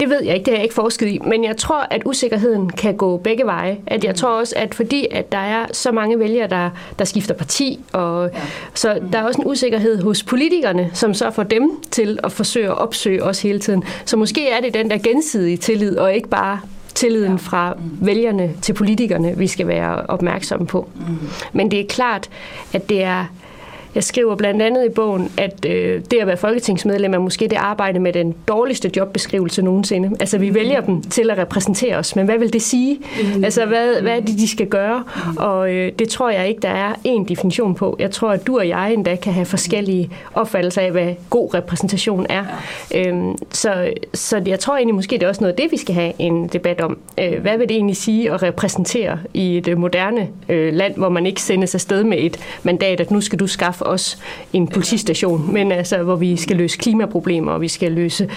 det 0.00 0.10
ved 0.10 0.22
jeg 0.24 0.34
ikke, 0.34 0.44
det 0.44 0.52
har 0.52 0.56
jeg 0.56 0.62
ikke 0.62 0.74
forsket 0.74 1.08
i, 1.08 1.18
men 1.18 1.44
jeg 1.44 1.56
tror, 1.56 1.86
at 1.90 2.02
usikkerheden 2.04 2.70
kan 2.70 2.96
gå 2.96 3.16
begge 3.16 3.46
veje. 3.46 3.78
At 3.86 4.04
jeg 4.04 4.14
tror 4.14 4.28
også, 4.28 4.54
at 4.56 4.74
fordi 4.74 5.06
at 5.10 5.32
der 5.32 5.38
er 5.38 5.66
så 5.72 5.92
mange 5.92 6.18
vælgere, 6.18 6.48
der, 6.48 6.70
der 6.98 7.04
skifter 7.04 7.34
parti, 7.34 7.80
og 7.92 8.30
ja. 8.34 8.40
så 8.74 9.00
der 9.12 9.18
er 9.18 9.22
også 9.22 9.40
en 9.40 9.46
usikkerhed 9.46 10.02
hos 10.02 10.22
politikerne, 10.22 10.90
som 10.94 11.14
så 11.14 11.30
får 11.30 11.42
dem 11.42 11.70
til 11.90 12.18
at 12.24 12.32
forsøge 12.32 12.66
at 12.66 12.78
opsøge 12.78 13.22
os 13.22 13.42
hele 13.42 13.58
tiden. 13.58 13.84
Så 14.04 14.16
måske 14.16 14.48
er 14.48 14.60
det 14.60 14.74
den 14.74 14.90
der 14.90 14.98
gensidige 14.98 15.56
tillid, 15.56 15.98
og 15.98 16.14
ikke 16.14 16.28
bare 16.28 16.60
tilliden 16.94 17.32
ja. 17.32 17.38
fra 17.38 17.74
mm. 17.74 18.06
vælgerne 18.06 18.50
til 18.62 18.72
politikerne, 18.72 19.38
vi 19.38 19.46
skal 19.46 19.68
være 19.68 20.02
opmærksomme 20.08 20.66
på. 20.66 20.88
Mm. 20.94 21.18
Men 21.52 21.70
det 21.70 21.80
er 21.80 21.86
klart, 21.86 22.30
at 22.72 22.88
det 22.88 23.02
er 23.02 23.24
jeg 23.96 24.04
skriver 24.04 24.36
blandt 24.36 24.62
andet 24.62 24.86
i 24.86 24.88
bogen, 24.88 25.32
at 25.38 25.66
øh, 25.68 26.02
det 26.10 26.18
at 26.20 26.26
være 26.26 26.36
folketingsmedlem 26.36 27.14
er 27.14 27.18
måske 27.18 27.48
det 27.48 27.56
arbejde 27.56 27.98
med 27.98 28.12
den 28.12 28.34
dårligste 28.48 28.90
jobbeskrivelse 28.96 29.62
nogensinde. 29.62 30.16
Altså 30.20 30.38
vi 30.38 30.54
vælger 30.54 30.80
dem 30.80 31.02
til 31.02 31.30
at 31.30 31.38
repræsentere 31.38 31.96
os, 31.96 32.16
men 32.16 32.24
hvad 32.24 32.38
vil 32.38 32.52
det 32.52 32.62
sige? 32.62 32.98
Altså 33.44 33.66
hvad, 33.66 34.02
hvad 34.02 34.16
er 34.16 34.20
det, 34.20 34.38
de 34.38 34.48
skal 34.48 34.66
gøre? 34.66 35.04
Og 35.36 35.72
øh, 35.72 35.92
det 35.98 36.08
tror 36.08 36.30
jeg 36.30 36.48
ikke, 36.48 36.60
der 36.60 36.68
er 36.68 36.94
en 37.04 37.24
definition 37.24 37.74
på. 37.74 37.96
Jeg 37.98 38.10
tror, 38.10 38.30
at 38.30 38.46
du 38.46 38.58
og 38.58 38.68
jeg 38.68 38.92
endda 38.92 39.16
kan 39.16 39.32
have 39.32 39.46
forskellige 39.46 40.10
opfattelser 40.34 40.82
af, 40.82 40.90
hvad 40.90 41.14
god 41.30 41.54
repræsentation 41.54 42.26
er. 42.28 42.44
Øhm, 42.94 43.36
så, 43.50 43.90
så 44.14 44.42
jeg 44.46 44.58
tror 44.58 44.76
egentlig 44.76 44.94
måske, 44.94 45.14
det 45.14 45.22
er 45.22 45.28
også 45.28 45.40
noget 45.40 45.52
af 45.52 45.56
det, 45.62 45.72
vi 45.72 45.76
skal 45.76 45.94
have 45.94 46.12
en 46.18 46.48
debat 46.48 46.80
om. 46.80 46.98
Øh, 47.18 47.40
hvad 47.40 47.58
vil 47.58 47.68
det 47.68 47.74
egentlig 47.74 47.96
sige 47.96 48.32
at 48.32 48.42
repræsentere 48.42 49.18
i 49.34 49.56
et 49.58 49.78
moderne 49.78 50.28
øh, 50.48 50.74
land, 50.74 50.96
hvor 50.96 51.08
man 51.08 51.26
ikke 51.26 51.42
sendes 51.42 51.74
afsted 51.74 52.04
med 52.04 52.18
et 52.20 52.38
mandat, 52.62 53.00
at 53.00 53.10
nu 53.10 53.20
skal 53.20 53.38
du 53.38 53.46
skaffe 53.46 53.85
også 53.86 54.16
en 54.52 54.68
politistation, 54.68 55.52
men 55.52 55.72
altså, 55.72 56.02
hvor 56.02 56.16
vi 56.16 56.36
skal 56.36 56.56
løse 56.56 56.78
klimaproblemer, 56.78 57.52
og 57.52 57.60
vi 57.60 57.68
skal 57.68 57.92
løse 57.92 58.28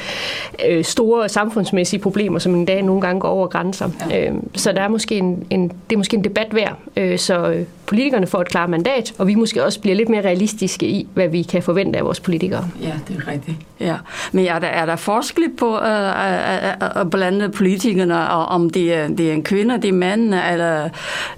øh, 0.69 0.83
store 0.83 1.29
samfundsmæssige 1.29 1.99
problemer, 1.99 2.39
som 2.39 2.55
en 2.55 2.65
dag 2.65 2.83
nogle 2.83 3.01
gange 3.01 3.21
går 3.21 3.29
over 3.29 3.47
grænser. 3.47 3.89
Ja. 4.09 4.29
Øh, 4.29 4.35
så 4.55 4.71
der 4.71 4.81
er 4.81 4.87
måske 4.87 5.15
en, 5.15 5.43
en, 5.49 5.67
det 5.67 5.95
er 5.95 5.97
måske 5.97 6.17
en 6.17 6.23
debat 6.23 6.55
værd, 6.55 6.77
øh, 6.97 7.19
så 7.19 7.49
øh, 7.49 7.65
politikerne 7.85 8.27
får 8.27 8.41
et 8.41 8.47
klart 8.47 8.69
mandat, 8.69 9.13
og 9.17 9.27
vi 9.27 9.35
måske 9.35 9.63
også 9.63 9.81
bliver 9.81 9.95
lidt 9.95 10.09
mere 10.09 10.21
realistiske 10.21 10.87
i, 10.87 11.07
hvad 11.13 11.27
vi 11.27 11.41
kan 11.41 11.63
forvente 11.63 11.99
af 11.99 12.05
vores 12.05 12.19
politikere. 12.19 12.69
Ja, 12.81 12.93
det 13.07 13.17
er 13.17 13.31
rigtigt. 13.31 13.57
Ja. 13.79 13.95
Men 14.31 14.45
er 14.45 14.59
der, 14.59 14.67
er 14.67 14.85
der 14.85 14.95
forskel 14.95 15.43
på 15.57 15.75
øh, 15.75 16.99
at 17.01 17.09
blande 17.09 17.49
politikerne, 17.49 18.29
og 18.29 18.45
om 18.45 18.69
det 18.69 18.93
er, 18.93 19.07
det 19.07 19.29
er 19.29 19.33
en 19.33 19.43
kvinde, 19.43 19.81
det 19.81 19.87
er 19.87 19.93
mand, 19.93 20.33
eller 20.51 20.89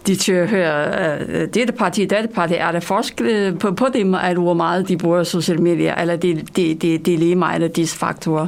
de 0.07 0.15
tilhører 0.15 1.17
øh, 1.29 1.47
dette 1.53 1.73
parti, 1.73 2.05
dette 2.05 2.27
parti, 2.27 2.53
er 2.53 2.71
der 2.71 2.79
forskel 2.79 3.55
på, 3.59 3.71
på 3.71 3.87
det? 3.93 4.00
Dem, 4.03 4.15
at 4.15 4.37
hvor 4.37 4.53
meget 4.53 4.87
de 4.87 4.97
bruger 4.97 5.23
sociale 5.23 5.61
medier, 5.61 5.95
eller 5.95 6.15
det, 6.15 6.55
det, 6.55 6.81
det, 6.81 7.05
det 7.05 7.13
er 7.13 7.17
lige 7.17 7.35
meget 7.35 7.63
af 7.63 7.71
disse 7.71 7.97
faktorer? 7.97 8.47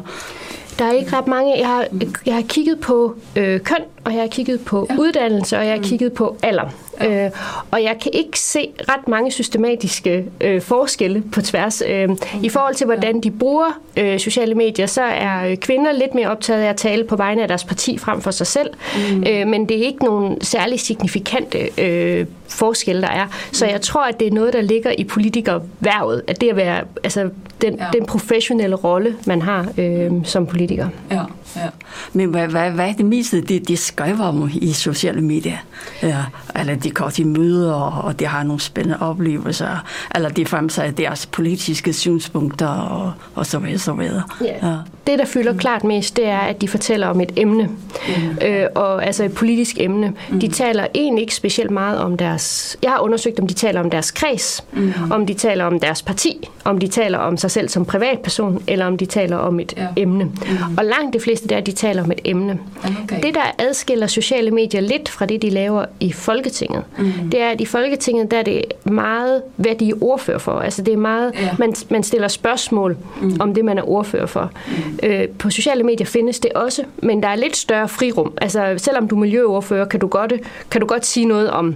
Der 0.80 0.86
er 0.86 0.92
ikke 0.92 1.18
ret 1.18 1.28
mange. 1.28 1.58
Jeg 1.60 1.68
har, 1.68 1.86
jeg 2.26 2.36
har 2.36 2.42
kigget 2.42 2.80
på 2.80 3.16
øh, 3.36 3.60
køn, 3.60 3.78
og 4.04 4.14
jeg 4.14 4.22
har 4.22 4.28
kigget 4.28 4.62
på 4.66 4.88
ja. 4.90 4.96
uddannelse, 5.00 5.58
og 5.58 5.64
jeg 5.66 5.72
har 5.72 5.78
mm. 5.78 5.84
kigget 5.84 6.14
på 6.14 6.38
alder. 6.44 6.70
Ja. 7.02 7.26
Øh, 7.26 7.32
og 7.72 7.84
jeg 7.84 7.96
kan 8.02 8.12
ikke 8.14 8.40
se 8.40 8.70
ret 8.90 9.08
mange 9.08 9.32
systematiske 9.32 10.26
øh, 10.42 10.62
forskelle 10.62 11.24
på 11.32 11.42
tværs. 11.42 11.84
Øh, 11.88 12.10
I 12.44 12.50
forhold 12.50 12.76
til, 12.76 12.86
hvordan 12.86 13.22
de 13.22 13.32
bruger 13.32 13.80
øh, 13.98 14.20
sociale 14.20 14.56
medier, 14.56 14.86
så 14.86 15.02
er 15.02 15.56
kvinder 15.56 15.92
lidt 15.92 16.16
mere 16.16 16.30
optaget 16.30 16.62
af 16.62 16.70
at 16.70 16.76
tale 16.76 17.04
på 17.04 17.16
vegne 17.16 17.42
af 17.42 17.48
deres 17.48 17.64
parti 17.64 17.98
frem 17.98 18.22
for 18.22 18.32
sig 18.32 18.48
selv. 18.48 18.70
Mm. 19.12 19.24
Øh, 19.30 19.48
men 19.48 19.70
det 19.70 19.78
er 19.78 19.86
ikke 19.86 20.06
nogen 20.06 20.42
særlig 20.42 20.80
signifikante 20.80 21.82
øh, 21.82 22.26
forskelle, 22.48 23.02
der 23.02 23.08
er. 23.08 23.28
Så 23.52 23.66
jeg 23.66 23.82
tror, 23.82 24.04
at 24.04 24.20
det 24.20 24.28
er 24.28 24.32
noget, 24.32 24.54
der 24.54 24.62
ligger 24.62 24.92
i 24.98 25.04
politikerværvet. 25.04 26.22
At 26.28 26.42
det 26.42 26.50
at 26.50 26.56
være, 26.56 26.84
altså 27.04 27.30
den, 27.64 27.76
ja. 27.80 27.86
den 27.94 28.06
professionelle 28.06 28.76
rolle, 28.76 29.16
man 29.28 29.42
har 29.42 29.68
øh, 29.78 30.12
som 30.24 30.46
politiker. 30.48 30.88
Ja, 31.12 31.22
ja. 31.56 31.70
Men 32.14 32.30
hvad, 32.30 32.48
hvad, 32.48 32.72
hvad 32.72 32.90
er 32.90 32.94
det 32.94 33.06
meste, 33.06 33.42
det, 33.42 33.68
det 33.68 33.80
skriver 33.80 34.24
om 34.24 34.50
i 34.54 34.72
sociale 34.72 35.22
medier? 35.22 35.58
Ja, 36.04 36.24
eller 36.60 36.76
de 36.76 36.92
går 36.92 37.10
til 37.10 37.28
møder, 37.28 37.74
og 37.74 38.20
de 38.20 38.26
har 38.26 38.44
nogle 38.44 38.62
spændende 38.62 38.98
oplevelser, 39.02 39.84
eller 40.16 40.30
de 40.30 40.46
fremsætter 40.46 40.92
deres 40.92 41.26
politiske 41.26 41.94
synspunkter, 41.94 42.68
og, 42.68 43.12
og 43.36 43.46
så 43.46 43.60
videre, 43.60 43.80
så 43.80 43.94
videre. 43.94 44.24
Ja. 44.42 44.68
Ja. 44.68 44.78
Det, 45.08 45.20
der 45.20 45.26
fylder 45.26 45.52
mm. 45.52 45.58
klart 45.58 45.84
mest, 45.84 46.18
det 46.18 46.28
er, 46.28 46.38
at 46.38 46.62
de 46.62 46.68
fortæller 46.68 47.08
om 47.08 47.22
et 47.22 47.32
emne, 47.36 47.64
mm. 47.64 48.48
øh, 48.48 48.68
og 48.76 49.06
altså 49.06 49.24
et 49.24 49.34
politisk 49.34 49.80
emne. 49.80 50.14
Mm. 50.30 50.40
De 50.40 50.48
taler 50.48 50.88
egentlig 50.96 51.22
ikke 51.22 51.36
specielt 51.36 51.72
meget 51.72 52.00
om 52.00 52.18
deres... 52.18 52.78
Jeg 52.84 52.92
har 52.92 53.00
undersøgt, 53.00 53.40
om 53.40 53.48
de 53.48 53.54
taler 53.54 53.80
om 53.80 53.90
deres 53.90 54.12
kreds, 54.12 54.64
mm. 54.74 54.94
om 55.12 55.26
de 55.26 55.34
taler 55.34 55.66
om 55.66 55.80
deres 55.80 56.02
parti, 56.02 56.50
om 56.64 56.78
de 56.78 56.88
taler 56.88 57.18
om 57.18 57.38
sig 57.38 57.52
selv 57.52 57.70
som 57.70 57.86
privatperson, 57.86 58.64
eller 58.68 58.86
om 58.86 58.98
de 58.98 59.06
taler 59.06 59.38
om 59.38 59.60
et 59.60 59.74
ja. 59.78 59.88
emne. 59.98 60.24
Mm. 60.24 60.32
Og 60.78 60.86
langt 60.86 61.14
de 61.14 61.20
fleste 61.20 61.48
der, 61.48 61.60
de 61.60 61.72
taler 61.72 62.04
om 62.04 62.12
et 62.12 62.22
emne. 62.26 62.60
Okay. 63.04 63.22
Det, 63.24 63.34
der 63.34 63.56
adskiller 63.60 64.08
sociale 64.08 64.52
medier 64.52 64.82
lidt 64.82 65.10
fra 65.10 65.26
det, 65.26 65.42
de 65.42 65.50
laver 65.50 65.86
i 66.00 66.12
Folketinget, 66.12 66.84
mm. 66.98 67.30
det 67.32 67.42
er, 67.42 67.50
at 67.50 67.62
i 67.62 67.66
Folketinget, 67.66 68.32
der 68.32 68.38
er 68.38 68.44
det 68.44 68.64
meget, 68.84 69.42
hvad 69.56 69.76
de 69.76 69.90
er 69.90 69.94
ordfører 70.02 70.38
for. 70.38 70.52
Altså 70.52 70.82
det 70.82 70.94
er 70.94 70.98
meget, 70.98 71.32
ja. 71.42 71.50
man, 71.60 71.74
man 71.90 72.04
stiller 72.04 72.28
spørgsmål 72.28 72.98
mm. 73.22 73.38
om 73.40 73.54
det, 73.54 73.66
man 73.66 73.78
er 73.78 73.90
ordfører 73.90 74.26
for. 74.26 74.52
Mm. 74.68 74.93
Øh, 75.04 75.28
på 75.28 75.50
sociale 75.50 75.84
medier 75.84 76.08
findes 76.08 76.40
det 76.40 76.52
også, 76.54 76.84
men 77.02 77.24
der 77.24 77.30
er 77.30 77.36
lidt 77.36 77.58
større 77.58 77.88
frirum. 77.88 78.34
Altså 78.42 78.74
selvom 78.78 79.08
du 79.08 79.16
er 79.16 79.20
miljøordfører, 79.20 79.86
kan 79.86 80.00
du 80.00 80.08
godt, 80.08 80.34
kan 80.72 80.82
du 80.82 80.88
godt 80.88 81.06
sige 81.06 81.26
noget 81.26 81.50
om, 81.50 81.76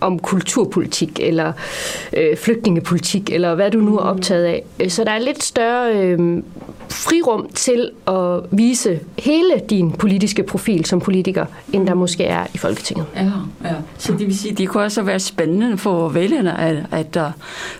om 0.00 0.18
kulturpolitik, 0.18 1.20
eller 1.20 1.52
øh, 2.12 2.36
flygtningepolitik, 2.36 3.30
eller 3.30 3.54
hvad 3.54 3.70
du 3.70 3.78
nu 3.78 3.98
er 3.98 4.02
optaget 4.02 4.44
af. 4.44 4.64
Øh, 4.80 4.90
så 4.90 5.04
der 5.04 5.10
er 5.10 5.18
lidt 5.18 5.42
større 5.42 5.96
øh, 5.96 6.42
frirum 6.90 7.48
til 7.54 7.90
at 8.06 8.40
vise 8.50 9.00
hele 9.18 9.52
din 9.70 9.92
politiske 9.92 10.42
profil 10.42 10.84
som 10.84 11.00
politiker, 11.00 11.46
end 11.72 11.86
der 11.86 11.94
måske 11.94 12.24
er 12.24 12.46
i 12.54 12.58
Folketinget. 12.58 13.06
Ja, 13.16 13.30
ja. 13.64 13.74
Så 13.98 14.12
det 14.12 14.26
vil 14.26 14.38
sige, 14.38 14.54
det 14.54 14.68
kunne 14.68 14.82
også 14.82 15.02
være 15.02 15.20
spændende 15.20 15.78
for 15.78 16.08
vælgerne 16.08 16.60
at, 16.60 16.76
at 16.90 17.16
uh, 17.16 17.22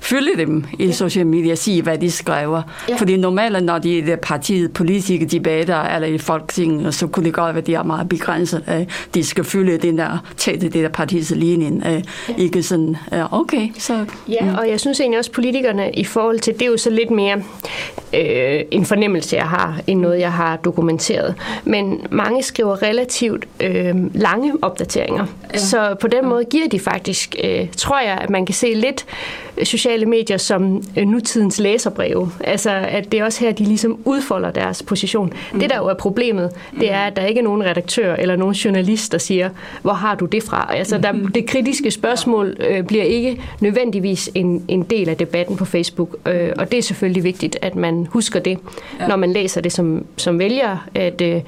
følge 0.01 0.31
dem 0.37 0.65
i 0.79 0.87
ja. 0.87 0.93
sociale 0.93 1.29
medier 1.29 1.53
og 1.53 1.59
sige, 1.59 1.83
hvad 1.83 1.99
de 1.99 2.11
skriver. 2.11 2.63
Ja. 2.89 2.97
Fordi 2.97 3.17
normalt, 3.17 3.65
når 3.65 3.79
de 3.79 4.13
er 4.13 4.17
partiet 4.17 4.73
politiske 4.73 5.27
debatter 5.27 5.83
eller 5.83 6.09
i 6.09 6.19
Folketinget, 6.19 6.95
så 6.95 7.07
kunne 7.07 7.25
det 7.25 7.35
godt 7.35 7.55
være, 7.55 7.61
at 7.61 7.67
de 7.67 7.75
er 7.75 7.83
meget 7.83 8.09
begrænset. 8.09 8.63
Uh, 8.69 8.87
de 9.15 9.25
skal 9.25 9.45
følge 9.45 9.79
den 9.79 9.99
der 9.99 10.25
tætte, 10.37 10.69
det 10.69 10.73
der 10.73 10.89
partiets 10.89 11.31
linje. 11.31 11.71
Uh, 11.71 11.85
ja. 11.85 12.03
Ikke 12.39 12.63
sådan, 12.63 12.97
uh, 13.13 13.41
okay, 13.41 13.69
så... 13.79 14.05
Ja, 14.29 14.45
mm. 14.45 14.55
og 14.59 14.69
jeg 14.69 14.81
synes 14.81 15.01
egentlig 15.01 15.19
også, 15.19 15.33
politikerne 15.33 15.91
i 15.93 16.05
forhold 16.05 16.39
til, 16.39 16.55
det 16.55 16.63
er 16.63 16.67
jo 16.67 16.77
så 16.77 16.91
lidt 16.91 17.11
mere 17.11 17.43
øh, 18.15 18.65
en 18.71 18.85
fornemmelse, 18.99 19.37
jeg 19.37 19.45
har, 19.45 19.81
end 19.87 20.01
noget, 20.01 20.21
jeg 20.21 20.33
har 20.33 20.57
dokumenteret. 20.57 21.35
Men 21.65 22.07
mange 22.11 22.43
skriver 22.43 22.83
relativt 22.83 23.49
øh, 23.61 24.15
lange 24.15 24.53
opdateringer. 24.63 25.27
Ja. 25.53 25.59
Så 25.59 25.97
på 26.01 26.09
den 26.09 26.29
måde 26.29 26.45
giver 26.45 26.69
de 26.69 26.79
faktisk, 26.79 27.37
øh, 27.45 27.67
tror 27.77 28.01
jeg, 28.01 28.19
at 28.21 28.31
man 28.31 28.47
kan 28.47 28.55
se 28.55 28.75
lidt 28.75 29.07
sociale 29.63 30.07
medier 30.07 30.37
som 30.37 30.83
øh, 30.97 31.07
nutidens 31.07 31.61
læserbreve. 31.61 32.31
Altså, 32.45 32.71
at 32.71 33.13
det 33.13 33.21
er 33.21 33.25
også 33.25 33.45
her, 33.45 33.53
de 33.53 33.65
ligesom 33.65 33.99
udfolder 34.05 34.51
deres 34.51 34.83
position. 34.83 35.33
Mm. 35.53 35.61
Det, 35.61 35.71
der 35.71 35.77
jo 35.77 35.87
er 35.87 35.95
problemet, 35.95 36.51
det 36.81 36.93
er, 36.93 37.01
at 37.01 37.17
der 37.17 37.27
ikke 37.27 37.39
er 37.39 37.45
nogen 37.45 37.65
redaktør 37.65 38.15
eller 38.15 38.37
nogen 38.37 38.55
journalist, 38.55 39.13
der 39.13 39.19
siger, 39.19 39.51
hvor 39.83 39.93
har 39.93 40.15
du 40.15 40.27
det 40.27 40.43
fra? 40.43 40.71
Altså, 40.77 40.99
der, 40.99 41.13
det 41.35 41.47
kritiske 41.47 41.91
spørgsmål 41.91 42.57
øh, 42.71 42.85
bliver 42.85 43.05
ikke 43.05 43.43
nødvendigvis 43.61 44.31
en, 44.35 44.65
en 44.69 44.83
del 44.83 45.09
af 45.09 45.17
debatten 45.17 45.57
på 45.57 45.65
Facebook, 45.65 46.17
øh, 46.27 46.53
og 46.59 46.71
det 46.71 46.79
er 46.79 46.83
selvfølgelig 46.83 47.25
vigtigt, 47.25 47.59
at 47.63 47.75
man 47.77 48.07
husker 48.11 48.41
det, 48.41 48.59
ja. 49.01 49.07
når 49.07 49.17
man 49.17 49.33
læser 49.33 49.61
det 49.61 49.73
som, 49.73 50.07
som 50.17 50.39
vælger, 50.39 50.89
at, 50.95 51.21
øh, 51.21 51.43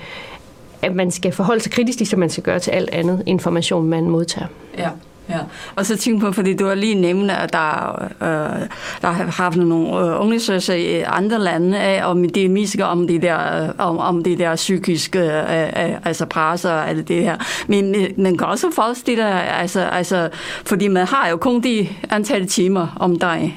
at 0.83 0.95
man 0.95 1.11
skal 1.11 1.33
forholde 1.33 1.61
sig 1.61 1.73
kritisk, 1.73 2.11
som 2.11 2.19
man 2.19 2.31
skal 2.31 2.43
gøre 2.45 2.59
til 2.59 2.71
alt 2.71 2.91
andet 2.91 3.23
information, 3.27 3.89
man 3.89 4.09
modtager. 4.09 4.47
Ja. 4.79 4.89
Ja. 5.29 5.39
Og 5.77 5.87
så 5.87 5.97
tænk 5.97 6.21
på, 6.21 6.33
fordi 6.33 6.57
du 6.57 6.67
har 6.67 6.75
lige 6.75 6.95
nævnt, 6.95 7.31
at 7.31 7.53
der, 7.53 8.03
øh, 8.23 8.67
der 9.03 9.11
har 9.11 9.25
haft 9.25 9.57
nogle 9.57 9.87
øh, 9.87 10.21
undersøgelser 10.21 10.75
i 10.75 11.01
andre 11.01 11.39
lande 11.39 11.79
af, 11.79 12.11
om 12.11 12.29
det 12.29 12.45
er 12.45 12.49
mest 12.49 12.81
om 12.81 13.07
det 13.07 13.23
der, 13.23 13.63
øh, 13.63 13.69
om, 13.79 13.99
om 13.99 14.23
det 14.23 14.39
der 14.39 14.57
psykiske, 14.57 15.19
øh, 15.19 15.63
øh, 15.63 15.97
altså 16.05 16.27
presser 16.27 16.83
eller 16.83 17.03
det 17.03 17.23
her. 17.23 17.37
Men 17.67 17.95
øh, 17.95 18.09
man 18.17 18.37
kan 18.37 18.47
også 18.47 18.67
forestille 18.75 19.23
dig, 19.23 19.49
altså, 19.59 19.81
altså, 19.81 20.29
fordi 20.65 20.89
man 20.89 21.07
har 21.07 21.29
jo 21.29 21.37
kun 21.37 21.61
de 21.61 21.89
antal 22.11 22.47
timer 22.47 22.97
om 23.01 23.19
dig, 23.19 23.57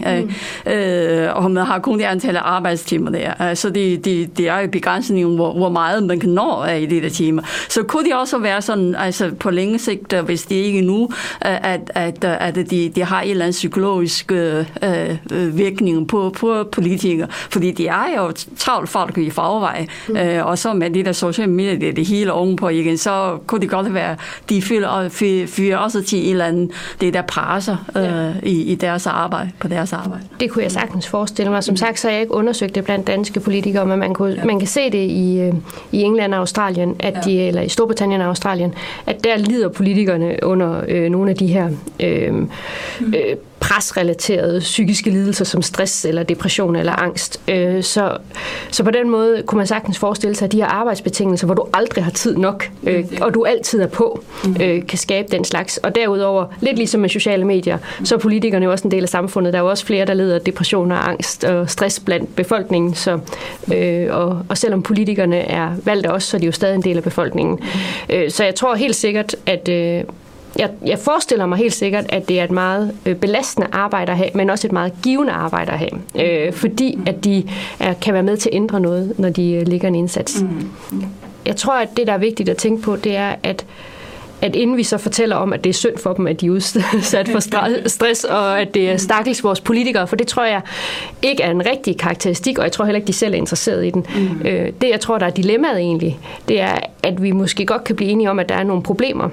mm. 0.66 0.72
øh, 0.72 1.36
og 1.36 1.52
man 1.52 1.66
har 1.66 1.80
kun 1.80 2.00
de 2.00 2.08
antal 2.08 2.38
arbejdstimer 2.38 3.12
der. 3.12 3.34
Altså 3.40 3.70
det, 3.70 4.06
det, 4.06 4.38
det 4.38 4.50
er 4.50 4.60
jo 4.60 4.68
begrænsningen, 4.68 5.36
hvor, 5.36 5.54
hvor 5.54 5.70
meget 5.70 6.04
man 6.04 6.20
kan 6.20 6.30
nå 6.30 6.62
af 6.62 6.80
i 6.80 6.86
de 6.86 7.02
der 7.02 7.10
timer. 7.10 7.42
Så 7.70 7.84
kunne 7.84 8.04
det 8.04 8.16
også 8.16 8.38
være 8.38 8.62
sådan, 8.62 8.96
altså 8.96 9.32
på 9.40 9.50
længe 9.50 9.80
sigt, 9.80 10.14
hvis 10.14 10.44
det 10.44 10.56
ikke 10.56 10.82
nu, 10.82 11.10
at, 11.64 11.92
at, 11.96 12.24
at 12.24 12.56
de, 12.56 12.90
de 12.96 13.04
har 13.04 13.22
en 13.22 13.30
eller 13.30 13.46
anden 13.46 13.52
psykologisk 13.52 14.32
øh, 14.32 14.66
øh, 14.84 15.58
virkning 15.58 16.08
på, 16.08 16.36
på 16.40 16.64
politikere, 16.72 17.28
fordi 17.50 17.72
de 17.72 17.88
er 17.88 18.06
jo 18.18 18.32
travlt 18.58 18.90
folk 18.90 19.18
i 19.18 19.30
forvej, 19.30 19.88
mm. 20.08 20.18
øh, 20.18 20.46
og 20.46 20.58
så 20.58 20.74
med 20.74 20.90
de 20.90 21.04
der 21.04 21.12
sociale 21.12 21.52
medier, 21.52 21.80
det, 21.80 21.96
det 21.96 22.06
hele 22.06 22.34
oven 22.34 22.56
på 22.56 22.70
igen, 22.70 22.98
så 22.98 23.38
kunne 23.48 23.62
det 23.62 23.70
godt 23.70 23.94
være, 23.94 24.16
de 24.50 24.62
fyrer, 24.62 25.10
fyrer 25.48 25.78
også 25.78 26.04
til 26.04 26.20
en 26.26 26.32
eller 26.32 26.46
anden, 26.46 26.72
det 27.02 27.14
der 27.14 27.22
presser 27.22 27.78
øh, 27.96 28.04
ja. 28.04 28.32
i, 28.44 28.62
i 28.62 28.76
deres 28.76 29.08
arbejde, 29.08 29.50
på 29.60 29.68
deres 29.68 29.94
arbejde. 29.94 30.24
Det 30.40 30.52
kunne 30.52 30.64
jeg 30.64 30.72
sagtens 30.72 31.08
forestille 31.08 31.52
mig. 31.52 31.64
Som 31.64 31.76
sagt, 31.76 32.00
så 32.00 32.08
har 32.08 32.14
jeg 32.14 32.22
ikke 32.22 32.34
undersøgt 32.34 32.76
det 32.76 32.84
blandt 32.84 33.08
danske 33.08 33.40
politikere, 33.40 33.86
men 33.86 34.00
man, 34.00 34.14
kunne, 34.14 34.34
ja. 34.34 34.46
man 34.46 34.60
kan 34.60 34.68
se 34.68 34.92
det 34.92 35.10
i, 35.10 35.40
øh, 35.40 35.54
i 35.92 36.02
England 36.02 36.34
og 36.34 36.40
Australien, 36.40 36.96
at 37.00 37.14
ja. 37.16 37.22
de, 37.22 37.42
eller 37.42 37.62
i 37.62 37.70
Storbritannien 37.70 38.22
og 38.22 38.28
Australien, 38.28 38.74
at 39.06 39.24
der 39.24 39.38
lider 39.38 39.70
politikerne 39.70 40.36
under 40.44 40.82
øh, 40.88 41.10
nogle 41.10 41.30
af 41.30 41.36
de 41.38 41.43
her 41.48 41.70
øh, 42.00 42.34
øh, 43.02 43.36
presrelaterede 43.64 44.60
psykiske 44.60 45.10
lidelser 45.10 45.46
som 45.46 45.62
stress 45.62 46.06
eller 46.06 46.24
depression 46.24 46.76
eller 46.76 46.92
angst. 46.92 47.42
Øh, 47.48 47.84
så, 47.84 48.18
så 48.72 48.84
på 48.84 48.92
den 48.92 49.10
måde 49.10 49.44
kunne 49.46 49.58
man 49.58 49.68
sagtens 49.68 50.00
forestille 50.00 50.36
sig, 50.36 50.46
at 50.46 50.52
de 50.52 50.58
her 50.58 50.66
arbejdsbetingelser, 50.66 51.46
hvor 51.46 51.56
du 51.56 51.66
aldrig 51.74 52.04
har 52.04 52.12
tid 52.12 52.38
nok, 52.38 52.70
øh, 52.84 53.06
og 53.22 53.34
du 53.34 53.46
altid 53.46 53.82
er 53.82 53.88
på, 53.88 54.24
mm. 54.44 54.56
øh, 54.62 54.88
kan 54.88 54.98
skabe 54.98 55.28
den 55.32 55.46
slags. 55.46 55.78
Og 55.78 55.96
derudover, 55.96 56.46
lidt 56.62 56.78
ligesom 56.78 57.02
med 57.02 57.10
sociale 57.10 57.46
medier, 57.46 57.78
så 58.04 58.16
er 58.16 58.20
politikerne 58.20 58.66
jo 58.66 58.72
også 58.72 58.88
en 58.88 58.92
del 58.92 59.04
af 59.04 59.10
samfundet. 59.10 59.54
Der 59.54 59.60
er 59.60 59.64
jo 59.64 59.70
også 59.70 59.86
flere, 59.86 60.06
der 60.06 60.14
lider 60.14 60.36
af 60.36 60.42
depression 60.42 60.92
og 60.92 61.10
angst 61.10 61.44
og 61.44 61.70
stress 61.70 62.00
blandt 62.00 62.36
befolkningen. 62.36 62.94
Så, 62.94 63.20
øh, 63.74 64.08
og, 64.16 64.46
og 64.50 64.58
selvom 64.58 64.84
politikerne 64.84 65.38
er 65.38 65.72
valgt 65.84 66.08
også, 66.08 66.28
så 66.28 66.38
er 66.38 66.40
de 66.40 66.46
jo 66.46 66.52
stadig 66.52 66.76
en 66.76 66.84
del 66.84 66.98
af 66.98 67.04
befolkningen. 67.04 67.60
Øh, 68.10 68.32
så 68.32 68.44
jeg 68.44 68.56
tror 68.56 68.76
helt 68.76 68.96
sikkert, 68.96 69.36
at 69.46 69.70
øh, 69.70 70.04
jeg, 70.60 70.70
jeg 70.86 71.00
forestiller 71.00 71.46
mig 71.46 71.58
helt 71.58 71.74
sikkert, 71.74 72.06
at 72.10 72.30
det 72.30 72.40
er 72.40 72.44
et 72.44 72.52
meget 72.52 72.96
øh, 73.06 73.16
belastende 73.16 73.68
arbejde 73.72 74.12
at 74.12 74.18
have, 74.18 74.30
men 74.36 74.50
også 74.50 74.68
et 74.68 74.72
meget 74.72 74.94
givende 75.04 75.34
arbejde 75.34 75.72
at 75.72 75.80
have, 75.80 76.48
øh, 76.48 76.54
fordi 76.54 77.00
at 77.06 77.24
de 77.24 77.50
er, 77.80 77.94
kan 77.94 78.14
være 78.14 78.24
med 78.24 78.38
til 78.38 78.50
at 78.50 78.56
ændre 78.56 78.80
noget, 78.80 79.14
når 79.18 79.30
de 79.30 79.52
øh, 79.52 79.68
ligger 79.68 79.88
en 79.88 79.96
indsats. 79.96 80.42
Mm. 80.42 81.04
Jeg 81.46 81.56
tror, 81.56 81.74
at 81.74 81.90
det, 81.98 82.08
der 82.08 82.14
er 82.14 82.18
vigtigt 82.18 82.50
at 82.50 82.58
tænke 82.58 82.82
på, 82.82 82.96
det 82.96 83.16
er, 83.16 83.36
at 83.44 83.66
at 84.42 84.56
inden 84.56 84.78
vi 84.78 84.84
så 84.84 84.98
fortæller 84.98 85.36
om, 85.36 85.54
at 85.54 85.64
det 85.64 85.70
er 85.70 85.74
synd 85.74 85.98
for 85.98 86.14
dem, 86.14 86.28
at 86.28 86.42
de 86.42 86.46
er 86.46 86.52
udsat 86.52 87.30
for 87.30 87.40
stress, 87.90 88.24
og 88.24 88.62
at 88.62 88.74
det 88.74 88.90
er 88.90 88.98
stakkels 88.98 89.44
vores 89.44 89.62
politikere, 89.62 90.08
for 90.08 90.16
det 90.16 90.28
tror 90.28 90.46
jeg 90.46 90.62
ikke 91.22 91.44
er 91.44 91.52
en 91.52 91.66
rigtig 91.66 91.98
karakteristik, 91.98 92.58
og 92.58 92.64
jeg 92.64 92.72
tror 92.72 92.86
heller 92.86 92.98
ikke, 92.98 93.08
de 93.08 93.14
selv 93.14 93.34
er 93.34 93.38
interesseret 93.38 93.86
i 93.86 93.90
den. 93.90 94.06
Mm. 94.16 94.40
Det, 94.82 94.90
jeg 94.90 95.00
tror, 95.00 95.18
der 95.18 95.26
er 95.26 95.30
dilemmaet 95.30 95.78
egentlig, 95.78 96.20
det 96.48 96.62
er, 96.62 96.76
at 97.04 97.24
vi 97.24 97.32
måske 97.32 97.66
godt 97.66 97.84
kan 97.84 97.96
blive 97.96 98.10
enige 98.10 98.30
om, 98.30 98.40
at 98.40 98.50
der 98.50 98.56
er 98.56 98.64
nogle 98.64 98.84
problemer, 98.84 99.30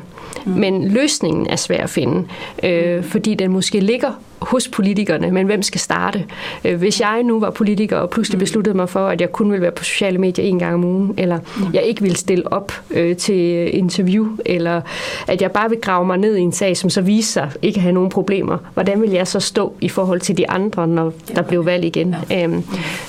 Mm. 0.47 0.53
Men 0.53 0.89
løsningen 0.89 1.47
er 1.47 1.57
svær 1.57 1.83
at 1.83 1.91
finde, 1.91 2.29
øh, 2.63 3.05
fordi 3.05 3.35
den 3.35 3.51
måske 3.53 3.81
ligger 3.81 4.11
hos 4.39 4.69
politikerne, 4.69 5.31
men 5.31 5.47
hvem 5.47 5.63
skal 5.63 5.81
starte? 5.81 6.25
Øh, 6.65 6.79
hvis 6.79 7.01
jeg 7.01 7.23
nu 7.23 7.41
var 7.41 7.51
politiker 7.51 7.97
og 7.97 8.11
pludselig 8.11 8.37
mm. 8.37 8.41
besluttede 8.41 8.77
mig 8.77 8.89
for, 8.89 9.07
at 9.07 9.21
jeg 9.21 9.33
kun 9.33 9.51
ville 9.51 9.63
være 9.63 9.71
på 9.71 9.85
sociale 9.85 10.19
medier 10.19 10.45
en 10.45 10.59
gang 10.59 10.75
om 10.75 10.85
ugen, 10.85 11.15
eller 11.19 11.39
mm. 11.39 11.67
jeg 11.73 11.83
ikke 11.83 12.03
ville 12.03 12.17
stille 12.17 12.53
op 12.53 12.73
øh, 12.91 13.17
til 13.17 13.71
interview, 13.79 14.29
eller 14.47 14.81
at 15.29 15.43
jeg 15.43 15.51
bare 15.53 15.71
vil 15.71 15.81
grave 15.81 16.07
mig 16.07 16.19
ned 16.19 16.37
i 16.37 16.41
en 16.41 16.53
sag, 16.53 16.77
som 16.77 16.91
så 16.91 17.01
viser 17.01 17.31
sig 17.31 17.51
ikke 17.63 17.77
at 17.77 17.83
have 17.83 17.93
nogen 17.93 18.11
problemer, 18.11 18.59
hvordan 18.75 19.03
vil 19.03 19.11
jeg 19.11 19.27
så 19.27 19.41
stå 19.41 19.75
i 19.81 19.89
forhold 19.89 20.21
til 20.21 20.37
de 20.37 20.51
andre, 20.51 20.89
når 20.89 21.13
der 21.35 21.43
blev 21.43 21.67
valg 21.67 21.85
igen? 21.85 22.15
Øhm, 22.33 22.63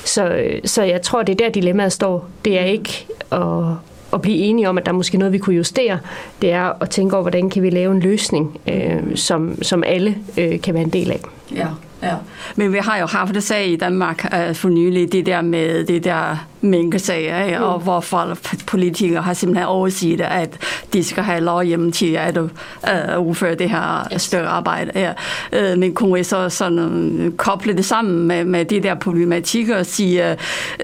så, 0.05 0.43
så 0.65 0.83
jeg 0.83 1.01
tror, 1.01 1.23
det 1.23 1.41
er 1.41 1.45
der 1.45 1.51
dilemmaet 1.51 1.91
står. 1.91 2.29
Det 2.45 2.59
er 2.59 2.63
ikke 2.63 3.05
at, 3.31 3.39
at 4.13 4.21
blive 4.21 4.37
enige 4.37 4.69
om, 4.69 4.77
at 4.77 4.85
der 4.85 4.91
er 4.91 4.95
måske 4.95 5.17
noget, 5.17 5.33
vi 5.33 5.37
kunne 5.37 5.55
justere, 5.55 5.99
det 6.41 6.51
er 6.51 6.81
at 6.81 6.89
tænke 6.89 7.15
over, 7.15 7.23
hvordan 7.23 7.49
kan 7.49 7.63
vi 7.63 7.69
lave 7.69 7.91
en 7.91 7.99
løsning, 7.99 8.59
øh, 8.69 9.15
som, 9.15 9.63
som 9.63 9.83
alle 9.83 10.17
øh, 10.37 10.61
kan 10.61 10.73
være 10.73 10.83
en 10.83 10.89
del 10.89 11.11
af. 11.11 11.19
Ja. 11.55 11.67
Ja, 12.03 12.15
men 12.55 12.73
vi 12.73 12.77
har 12.77 12.97
jo 12.97 13.05
haft 13.05 13.35
det 13.35 13.43
sag 13.43 13.67
i 13.67 13.75
Danmark 13.75 14.25
uh, 14.33 14.55
for 14.55 14.69
nylig, 14.69 15.11
det 15.11 15.25
der 15.25 15.41
med 15.41 15.85
det 15.85 16.03
der 16.03 16.47
mænkesager, 16.61 17.59
mm. 17.59 17.65
og 17.65 17.79
hvor 17.79 17.99
folk, 17.99 18.37
politikere 18.67 19.21
har 19.21 19.33
simpelthen 19.33 19.67
overset, 19.67 20.21
at 20.21 20.57
de 20.93 21.03
skal 21.03 21.23
have 21.23 21.41
lov 21.41 21.63
hjemme 21.63 21.91
til 21.91 22.13
at 22.13 22.37
uh, 22.37 23.27
udføre 23.27 23.55
det 23.55 23.69
her 23.69 24.07
yes. 24.13 24.21
større 24.21 24.47
arbejde. 24.47 24.91
Ja. 24.95 25.11
Uh, 25.73 25.79
men 25.79 25.93
kunne 25.93 26.13
vi 26.13 26.23
så 26.23 26.49
sådan, 26.49 27.33
koble 27.37 27.73
det 27.73 27.85
sammen 27.85 28.27
med, 28.27 28.45
med 28.45 28.65
de 28.65 28.83
der 28.83 28.95
problematikker 28.95 29.77
og 29.77 29.85
sige, 29.85 30.37